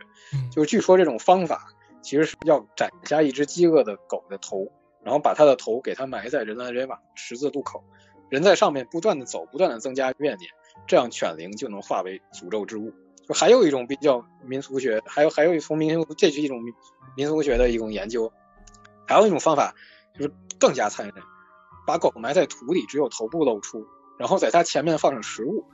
[0.51, 1.69] 就是据说这种方法
[2.03, 4.73] 其实是要斩下一只饥饿的狗的头，
[5.05, 7.85] 然后把它的头给它埋在人来人往十字路口，
[8.29, 10.51] 人在上面不断的走，不断的增加怨念，
[10.87, 12.93] 这样犬灵就能化为诅咒之物。
[13.33, 16.75] 还有一种比较民俗学，还有还有一从民俗，这是一种民
[17.17, 18.33] 民俗学的一种研究。
[19.07, 19.75] 还有一种方法
[20.15, 21.15] 就是更加残忍，
[21.87, 23.87] 把狗埋在土里，只有头部露出，
[24.19, 25.65] 然后在它前面放上食物。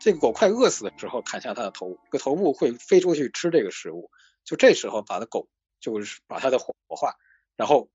[0.00, 4.10] 这个狗快饿死的时候，砍下它的头，这个头部会飞出去吃这个食物。
[4.44, 5.46] 就这时候，把它狗
[5.78, 7.14] 就是把它的火化，
[7.54, 7.90] 然后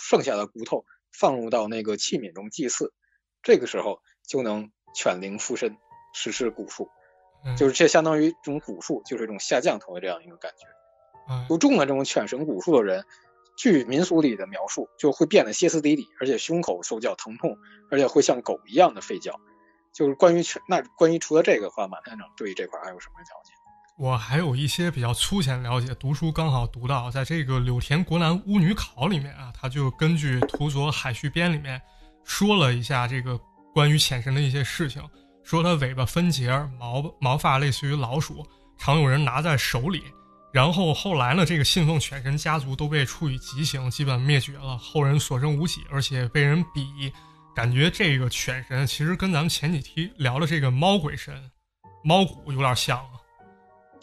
[0.00, 2.94] 剩下的骨头放入到那个器皿中祭祀。
[3.42, 5.76] 这个时候就能犬灵附身，
[6.14, 6.88] 实施蛊术。
[7.56, 10.66] 就是这相当于这种蛊术，就是一种下降头的这样一个感觉。
[11.48, 13.04] 就中了这种犬神蛊术的人，
[13.56, 17.56] 据民俗里的描述，就会变得歇斯底里，而且胸口受脚疼痛，
[17.90, 19.38] 而且会像狗一样的吠叫。
[19.92, 23.52] 就是关于犬，那关于除了这个话，马探长对于这块还有什么了解？
[23.98, 31.80] 我还有一些比较粗浅了解，读书刚好读到，在这个柳田国男巫女考里面啊，他就根据土佐海续编里面
[32.24, 33.38] 说了一下这个
[33.74, 35.02] 关于犬神的一些事情，
[35.42, 38.46] 说它尾巴分节，毛毛发类似于老鼠，
[38.78, 40.02] 常有人拿在手里。
[40.52, 47.10] 然后后来呢，这个信奉犬神家族都被处以极刑，基本灭绝了，后人所剩无几，而且被人鄙夷，
[47.56, 51.34] 感觉这个犬神其实跟咱们前几期聊的这个猫鬼神、
[52.04, 53.12] 猫骨有点像啊。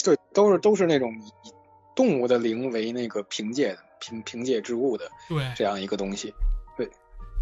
[0.03, 1.51] 对，都是都是那种以
[1.95, 6.33] 动物的灵为那个凭借凭凭借之物的，对这样一个东西。
[6.75, 6.89] 对，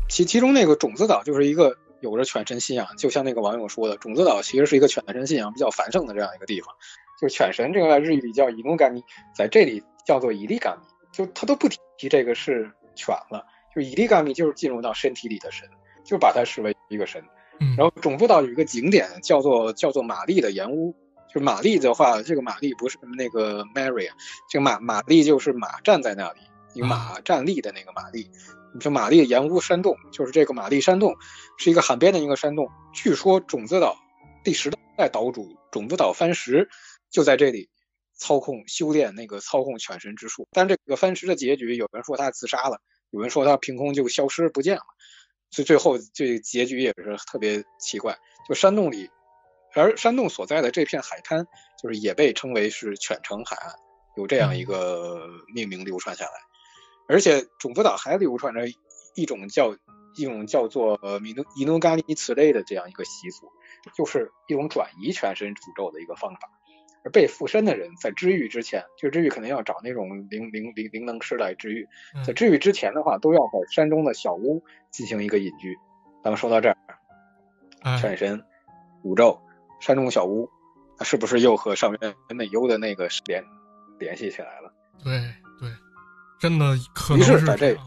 [0.10, 6.74] 其其中那个种子岛就是一个有着犬神信仰，就像那个网友说的，种子岛其实是一个犬神信仰比较繁盛的这样一个地方。
[7.20, 9.04] 就是犬神这个在日语里叫伊努嘎米，
[9.36, 11.80] 在这里叫做伊利嘎米，就他都不提
[12.10, 13.44] 这个是犬了，
[13.76, 15.68] 就伊利嘎米就是进入到身体里的神，
[16.06, 17.24] 就把它视为一个神。
[17.76, 20.92] 然后种子岛有一个景点叫做叫做玛丽的岩屋，
[21.28, 24.16] 就是玛丽的话，这个玛丽不是那个 Mary 啊，
[24.48, 26.42] 这个玛玛丽就是马站在那里，
[26.76, 28.30] 一个马站立的那个玛丽。
[28.74, 31.16] 你说玛丽的岩屋山洞，就是这个玛丽山洞，
[31.58, 32.70] 是一个海边的一个山洞。
[32.94, 33.98] 据说种子岛
[34.44, 36.70] 第十代岛主种子岛番石。
[37.10, 37.70] 就在这里
[38.16, 42.82] 操控修炼那个操控犬神之术，但这个番石的结局，有人说他自杀了，
[43.12, 44.84] 有人说他凭空就消失不见了，
[45.50, 48.18] 所以最后这结局也是特别奇怪。
[48.48, 49.10] 就山洞里，
[49.74, 51.48] 而山洞所在的这片海滩，
[51.82, 53.74] 就是也被称为是犬城海岸，
[54.18, 55.26] 有这样一个
[55.56, 56.32] 命名流传下来。
[57.08, 58.68] 而且种子岛还流传着
[59.16, 59.76] 一种叫
[60.16, 63.48] 一种叫做米诺伊诺嘎尼此类的这样一个习俗，
[63.96, 66.52] 就是一种转移全身诅咒的一个方法。
[67.06, 71.88] 而被附身的人在治愈之前，就治愈肯定要找那种灵灵灵灵能师来治愈。
[72.26, 75.78] 在治愈之前的话，都要在山中的小屋进行一个隐居。
[76.24, 76.76] 咱们说到这儿，
[78.00, 78.44] 犬神
[79.04, 79.40] 诅咒
[79.80, 80.50] 山中小屋，
[81.00, 83.46] 那是不是又和上面美优的那个联
[84.00, 84.74] 联系起来了？
[85.02, 85.34] 对对，
[86.40, 87.78] 真的可能是在这。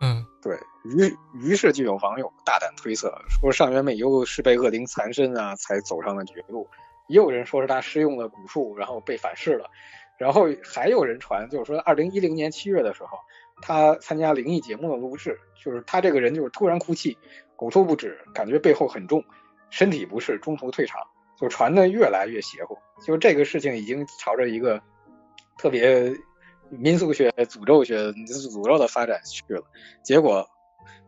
[0.00, 6.66] 嗯，对于于是就有网友大胆推测，说上元美优是被恶灵缠身啊，才走上了绝路。
[7.08, 9.68] 也有人说是他施用了蛊术，然后被反噬了，
[10.16, 13.18] 然后还有人传，就是说二零一零年七月的时候，
[13.60, 17.18] 他参加灵异节目的录制，就是他这个人就是突然哭泣，
[17.58, 19.22] 呕吐不止，感觉背后很重，
[19.68, 21.00] 身体不适，中途退场，
[21.38, 24.80] 就传的越来越邪乎，就这个事情已经朝着一个
[25.58, 26.16] 特别
[26.70, 29.62] 民俗学、诅咒学、诅咒的发展去了。
[30.02, 30.48] 结果，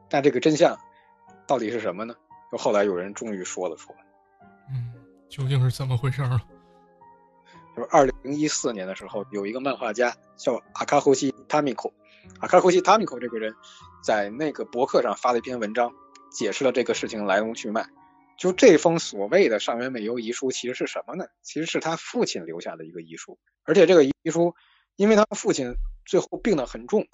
[0.08, 0.78] 但这个真相
[1.46, 2.14] 到底是什么呢？
[2.50, 3.98] 就后来有人终于说了出来。
[4.70, 4.92] 嗯。
[5.28, 6.38] 究竟是怎么回事呢？
[7.74, 11.90] 就是二零一四年的时候，有一个漫画家叫阿卡霍西塔米口，
[12.40, 13.54] 阿卡霍西塔米口这个人，
[14.04, 15.90] 在那个博客上发了一篇文章，
[16.30, 17.86] 解释了这个事情来龙去脉。
[18.36, 21.24] 就这封所谓的上元美优遗书，其实是什么呢？
[21.40, 24.54] 其实是他父亲留下的一个遗书，而且这个遗书，
[24.96, 27.06] 因为他父亲最后病得很重，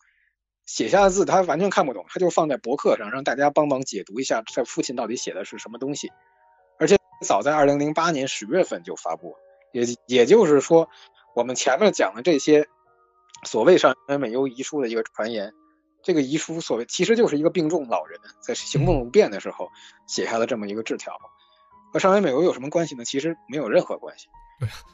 [0.66, 6.10] 写下的字他完全看不懂，他就放在博客上，让大家帮忙解读一下他父亲到底写的是什么东西，
[6.78, 6.96] 而且。
[7.20, 9.34] 早在二零零八年十月份就发布，
[9.72, 10.88] 也也就是说，
[11.34, 12.68] 我们前面讲的这些
[13.42, 15.52] 所谓上原美优遗书的一个传言，
[16.04, 19.68] 这个遗书所谓其实就是一个病重老人在行动不便的时候
[20.06, 21.18] 写下的这么一个字条，
[21.92, 23.04] 和上海美优有什么关系呢？
[23.04, 24.28] 其实没有任何关系，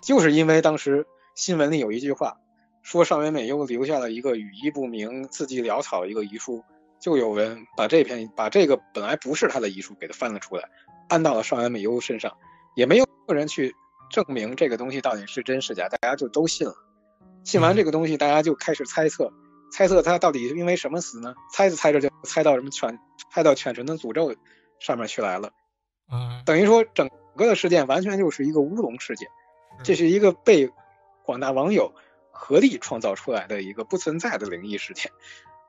[0.01, 2.39] 就是因为当时新闻里有一句话
[2.85, 6.63] 说上元美优留下了一个语义不明、字迹潦草的一个遗书，
[7.01, 10.69] 就有人把这篇把这个本来不是他的遗书给他翻了出来。
[11.09, 12.37] 安到了上元美优身上，
[12.77, 13.75] 也没有人去
[14.11, 16.75] 证明这个东西到底是真是假，大家就都信了。
[17.43, 19.33] 信完这个东西，大家就开始猜测，
[19.73, 21.35] 猜测他到底是因为什么死呢？
[21.53, 22.99] 猜着猜着就猜到什么犬，
[23.31, 24.35] 猜到犬神的诅咒
[24.79, 25.51] 上面去来了。
[26.13, 29.27] 嗯，等于说整个的事件完全就是一个乌龙事件，
[29.83, 30.71] 这是一个被
[31.25, 31.95] 广大网友
[32.35, 35.11] 合力创造出来的一个不存在的灵异事件。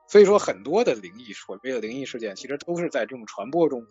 [0.07, 3.85] 所以说，很多的灵异所谓的灵异事件，其实都是在这种传播中。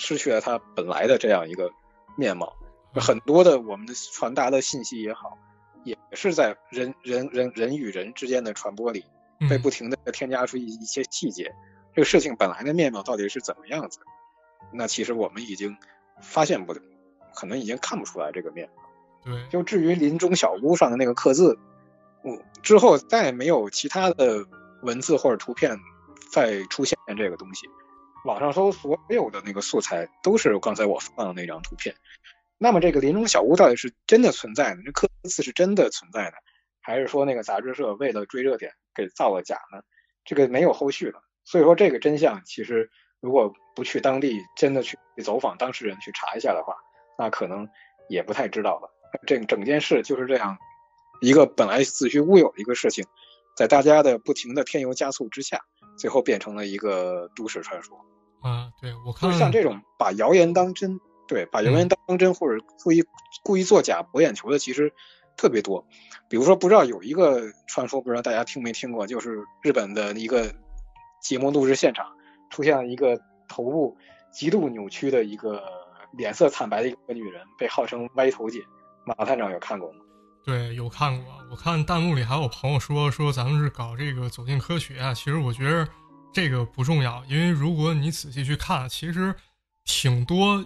[0.00, 1.72] 失去了它本来的这样一个
[2.16, 2.56] 面貌，
[2.94, 5.36] 很多的我们的传达的信息也好，
[5.82, 9.04] 也是在人人人人与人之间的传播里，
[9.50, 11.52] 被不停的添加出一一些细节。
[11.96, 13.98] 这个事情本来的面貌到底是怎么样子？
[14.72, 15.76] 那其实我们已经
[16.22, 16.80] 发现不了，
[17.34, 18.84] 可能已经看不出来这个面貌。
[19.24, 21.58] 对，就至于林中小屋上的那个刻字，
[22.22, 24.44] 我，之后再也没有其他的
[24.82, 25.78] 文字或者图片
[26.32, 27.68] 再出现这个东西。
[28.24, 31.94] 网上搜所有的那个素材都是刚才我放的那张图片，
[32.58, 34.82] 那么这个林中小屋到底是真的存在的？
[34.82, 36.36] 这刻字是真的存在的，
[36.80, 39.82] 还是说那个杂志社为了追热点给造了假呢？
[40.24, 41.22] 这个没有后续了。
[41.44, 42.90] 所以说这个真相其实
[43.20, 46.74] 如果不去当地真的去走访当事人去查一下的话，
[47.16, 47.66] 那可能
[48.08, 48.90] 也不太知道了。
[49.26, 50.58] 这整件事就是这样
[51.20, 53.04] 一个本来子虚乌有的一个事情，
[53.56, 55.60] 在大家的不停的添油加醋之下，
[55.96, 57.98] 最后变成了一个都市传说。
[58.40, 63.04] 啊，对我看像这种把谣言当真，对，把谣言当真或者故意
[63.42, 64.92] 故意作假博眼球的，其实
[65.36, 65.84] 特别多。
[66.28, 70.54] 比如说，不知道有一个传说，不知道大家听没听过，就是日本的一个
[71.20, 72.06] 节目录制现场
[72.50, 73.18] 出现了一个
[73.48, 73.96] 头部
[74.32, 75.64] 极度扭曲的一个
[76.12, 78.62] 脸色惨白的一个女人，被号称歪头姐。
[79.04, 79.98] 马探长有看过吗？
[80.48, 81.34] 对，有看过。
[81.50, 85.12] 我看弹幕里还有朋友说说咱们是搞这个走进科学啊。
[85.12, 85.86] 其实我觉得
[86.32, 89.34] 这个不重要，因为如果你仔细去看，其实
[89.84, 90.64] 挺多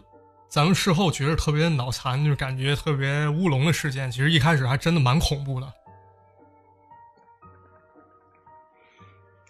[0.48, 5.72] 咱们事后觉得特别脑残，就感觉特别乌龙的事件，其实一开始还真的蛮恐怖的。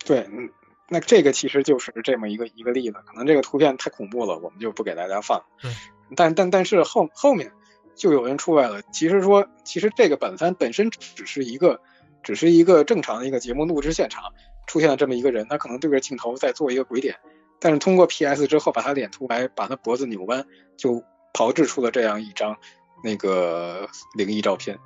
[0.06, 0.50] 对，嗯，
[0.88, 2.96] 那这个其实就是这么一个一个例子。
[3.04, 5.44] 可能这个图片太恐怖了，我们就不给大家放。
[5.60, 5.70] 对，
[6.16, 7.52] 但但但是后后面。
[7.94, 8.81] 就有人出来了。
[8.93, 11.81] 其实说，其实这个本番本身只是一个，
[12.23, 14.32] 只是一个正常的一个节目录制现场，
[14.66, 17.16] 出现了这么一个人，他可能对着镜头在做一个鬼脸，
[17.60, 20.44] 但是通过 PS 之后把他脸涂白，把他脖子扭弯，
[20.77, 21.02] 就
[21.32, 22.56] 炮制出了这样一张
[23.02, 24.78] 那个灵异照片。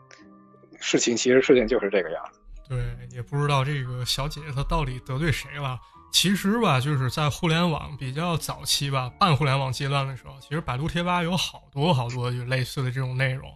[0.78, 2.41] 事情其实事情就是这个样子。
[2.69, 2.78] 对，
[3.15, 5.78] 也不知道这个小姐姐她到底得罪谁了。
[6.12, 13.51] 其实吧，就是在互联网比较早期吧，半互联网阶段的时候，其实百度贴吧有好多好多就类似的这种内容，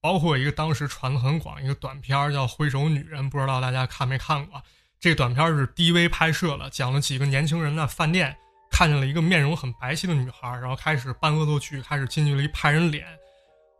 [0.00, 4.62] 包括一个当时传的很广一个短片叫《挥手女人》，不知道大家看没看过？
[5.00, 8.34] 这短片是 DV 拍摄的，讲了几个年轻人在饭店
[8.70, 13.04] 看见了一个面容很白皙的女孩，然后开始扮恶作剧，开始近距离拍人脸。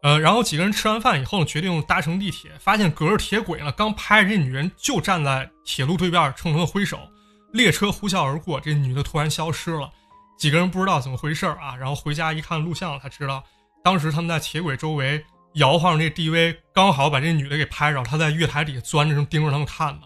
[0.03, 6.99] 呃，然后几个人吃完饭以后决定搭乘地铁，发现隔着铁轨呢，刚拍这女人就站在铁路对面冲他们挥手。
[7.55, 9.89] 列车呼啸而过，这女的突然消失了，
[10.37, 11.77] 几个人不知道怎么回事啊。
[11.77, 13.43] 然后回家一看录像，才知道
[13.85, 15.25] 当时他们在铁轨周围
[15.55, 20.03] 摇晃这 DV，刚好把这女的给拍着，她在月台底下钻着，正盯着他们看呢。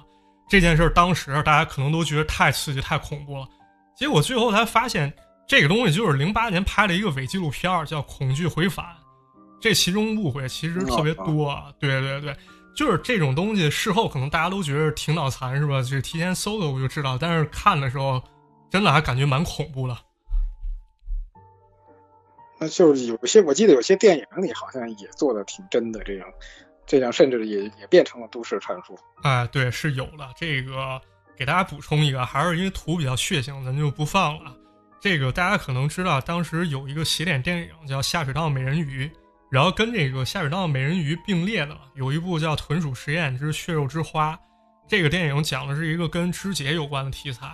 [0.46, 3.48] 这件事当时大家可能都觉得太刺激、太恐怖了。
[3.96, 5.10] 结果最后才发现，
[5.48, 8.84] 这个东西就是零八年拍的一个伪纪录片，叫《恐惧回返》。
[9.58, 11.58] 这其中误会其实特别多。
[11.80, 12.36] 对对对。
[12.78, 15.82] 就是这种东西，事后可能大家都觉得挺脑残，是吧？
[15.82, 18.22] 就提前搜的我就知道，但是看的时候，
[18.70, 19.98] 真的还感觉蛮恐怖的。
[22.56, 26.28] 那就是有些，我记得有些电影里好像也做的挺真的，这样，
[26.86, 28.96] 这样甚至也也变成了都市传说。
[29.24, 30.28] 哎，对，是有的。
[30.36, 31.00] 这个
[31.36, 34.55] 给大家补充一个，还是因为图比较血腥，咱就不放了。
[35.00, 39.05] 这个大家可能知道，当时有一个邪典电影叫《下水道美人鱼》。
[39.50, 44.34] 然后跟这个下水道美人鱼并列的有一部叫《豚鼠实验之血肉之花》，
[44.86, 47.48] 这个电影讲的是一个跟肢解有关的题材。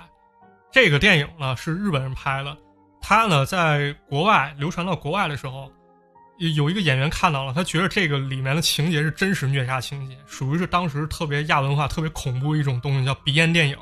[0.72, 2.56] 这个电影呢是日本人拍的，
[3.00, 5.70] 他呢在国外流传到国外的时候，
[6.56, 13.78] 有一个演员看到了，他觉得这个里面的情节是真实虐杀情节，属于是当时特别亚文化、特别恐怖一种东西，叫鼻烟电影。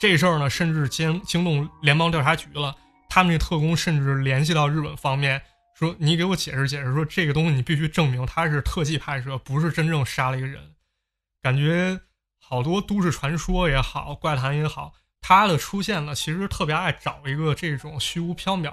[0.00, 2.74] 这事儿呢甚至惊惊动联邦调查局了，
[3.08, 5.40] 他们这特工甚至联系到日本方面。
[5.76, 10.74] 说你给我解释解释，说这个东西你必须证明它是特技拍摄，不是真正杀了一个人。
[11.42, 12.00] 感觉
[12.40, 18.72] 好多都市传说也好，怪谈也好，它的出现呢，其实特别爱找一个这种虚无缥缈，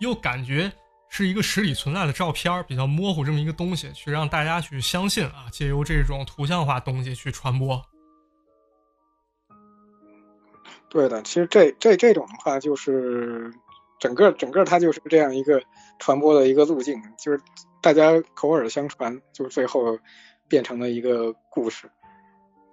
[0.00, 0.70] 又感觉
[1.08, 7.82] 是一个实体存在的照片，比较模糊这么一个东西，去让大家去相信啊，借由这种图像化东西去传播。
[10.90, 13.50] 对的，其实这这这种的话，就是
[14.02, 15.62] 整个整个它就是这样一个。
[15.98, 17.40] 传播的一个路径，就是
[17.80, 20.00] 大家口耳相传，就是最后
[20.48, 21.88] 变成了一个故事。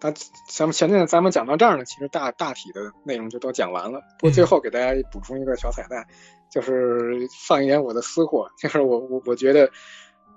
[0.01, 0.11] 那
[0.47, 4.01] 咱们前面咱们讲到这儿呢，其实大大体的内容就都讲完了。
[4.17, 6.07] 不过最后给大家补充一个小彩蛋，
[6.51, 9.69] 就是放一点我的私货，就是我我我觉得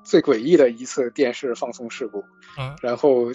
[0.05, 2.23] 最诡异的一次电视放送事故，
[2.83, 3.33] 然后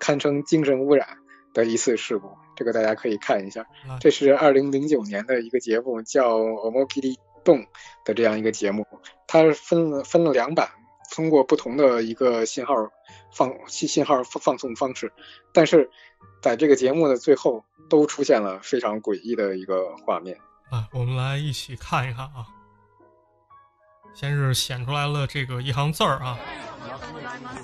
[0.00, 1.18] 堪称精神污染
[1.54, 2.26] 的一次事故，
[2.60, 3.66] 这个大家可以看一下。
[3.98, 6.38] 这是二零零九年的一个节目，叫
[6.70, 7.14] 《Omokiri》。
[7.42, 7.64] 动
[8.04, 8.86] 的这样一个节目，
[9.26, 10.68] 它分了分了两版，
[11.10, 12.74] 通过不同的一个信号
[13.32, 15.10] 放信信号放放送方式，
[15.50, 15.88] 但是
[16.42, 20.36] 在这个节目的最后都出现了非常诡异的一个画面
[20.70, 22.59] 啊，我们来一起看一看啊。
[24.13, 26.37] 先是显出来了这个一行字儿啊，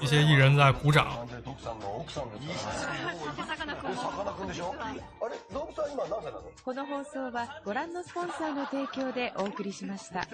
[0.01, 1.07] 一些艺人在鼓掌。
[6.63, 10.27] この放送はご覧のスポンサーの提供でお送りしました。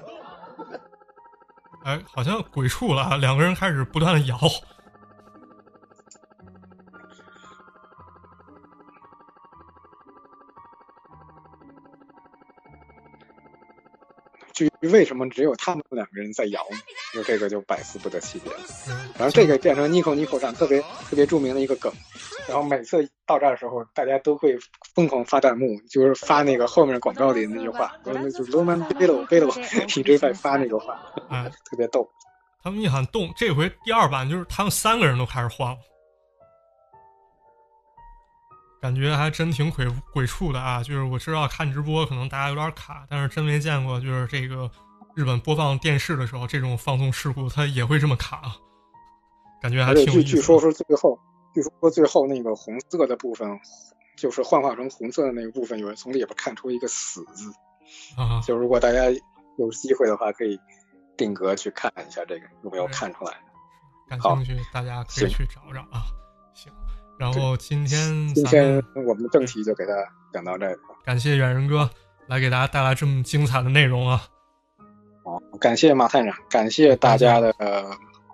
[1.83, 4.37] 哎，好像鬼畜了，两个人开始不断的摇。
[14.90, 16.60] 为什么只有他们两个人在摇，
[17.14, 18.56] 就这个就百思不得其解了。
[19.16, 21.92] 然后这个变成 Nico Nico 上特别特别著名的一个梗，
[22.48, 24.58] 然后每次到这儿的时候，大家都会
[24.94, 31.00] 疯狂发弹幕，就是发那个后面广告里那句话，那就是 Roman Bello Bello 一直在发那个话，
[31.30, 32.08] 哎，特别逗。
[32.62, 35.78] 他们一喊动，这回第二版就是他们三个人都开始晃了。
[38.82, 40.82] 感觉还真挺鬼鬼畜的啊！
[40.82, 44.68] 就是我知道看直播可能大家有点卡，但是真没见过，就是这个
[45.14, 48.42] 日本播放电视的时候，这种放送事故它也会这么卡，
[49.62, 50.22] 感觉还挺有意思。
[50.24, 51.16] 据据说是最后，
[51.54, 53.48] 据说最后那个红色的部分，
[54.16, 57.52] 就是幻化成红色的那个部分，有人从里边看出一个“死”字
[58.20, 58.40] 啊。
[58.40, 59.04] 就如果大家
[59.58, 60.58] 有机会的话，可以
[61.16, 63.32] 定格去看一下这个有没有看出来。
[64.08, 66.02] 感兴趣大家可以去找找啊。
[67.30, 67.40] 行。
[67.40, 70.78] 然后今天，今天我们的正题就给大家讲到这儿。
[71.04, 71.90] 感谢远人哥
[72.26, 74.22] 来给大家带来这么精彩的内容啊！
[75.24, 77.54] 好，感谢马探长，感谢大家的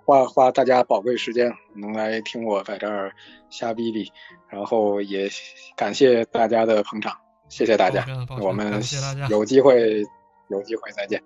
[0.05, 3.11] 花花大家宝贵时间能来听我在这儿
[3.49, 4.11] 瞎逼逼，
[4.47, 5.29] 然后也
[5.75, 7.15] 感谢大家的捧场，
[7.47, 8.05] 谢谢大家，
[8.41, 8.81] 我们
[9.29, 10.03] 有机会
[10.47, 11.21] 有机会再见。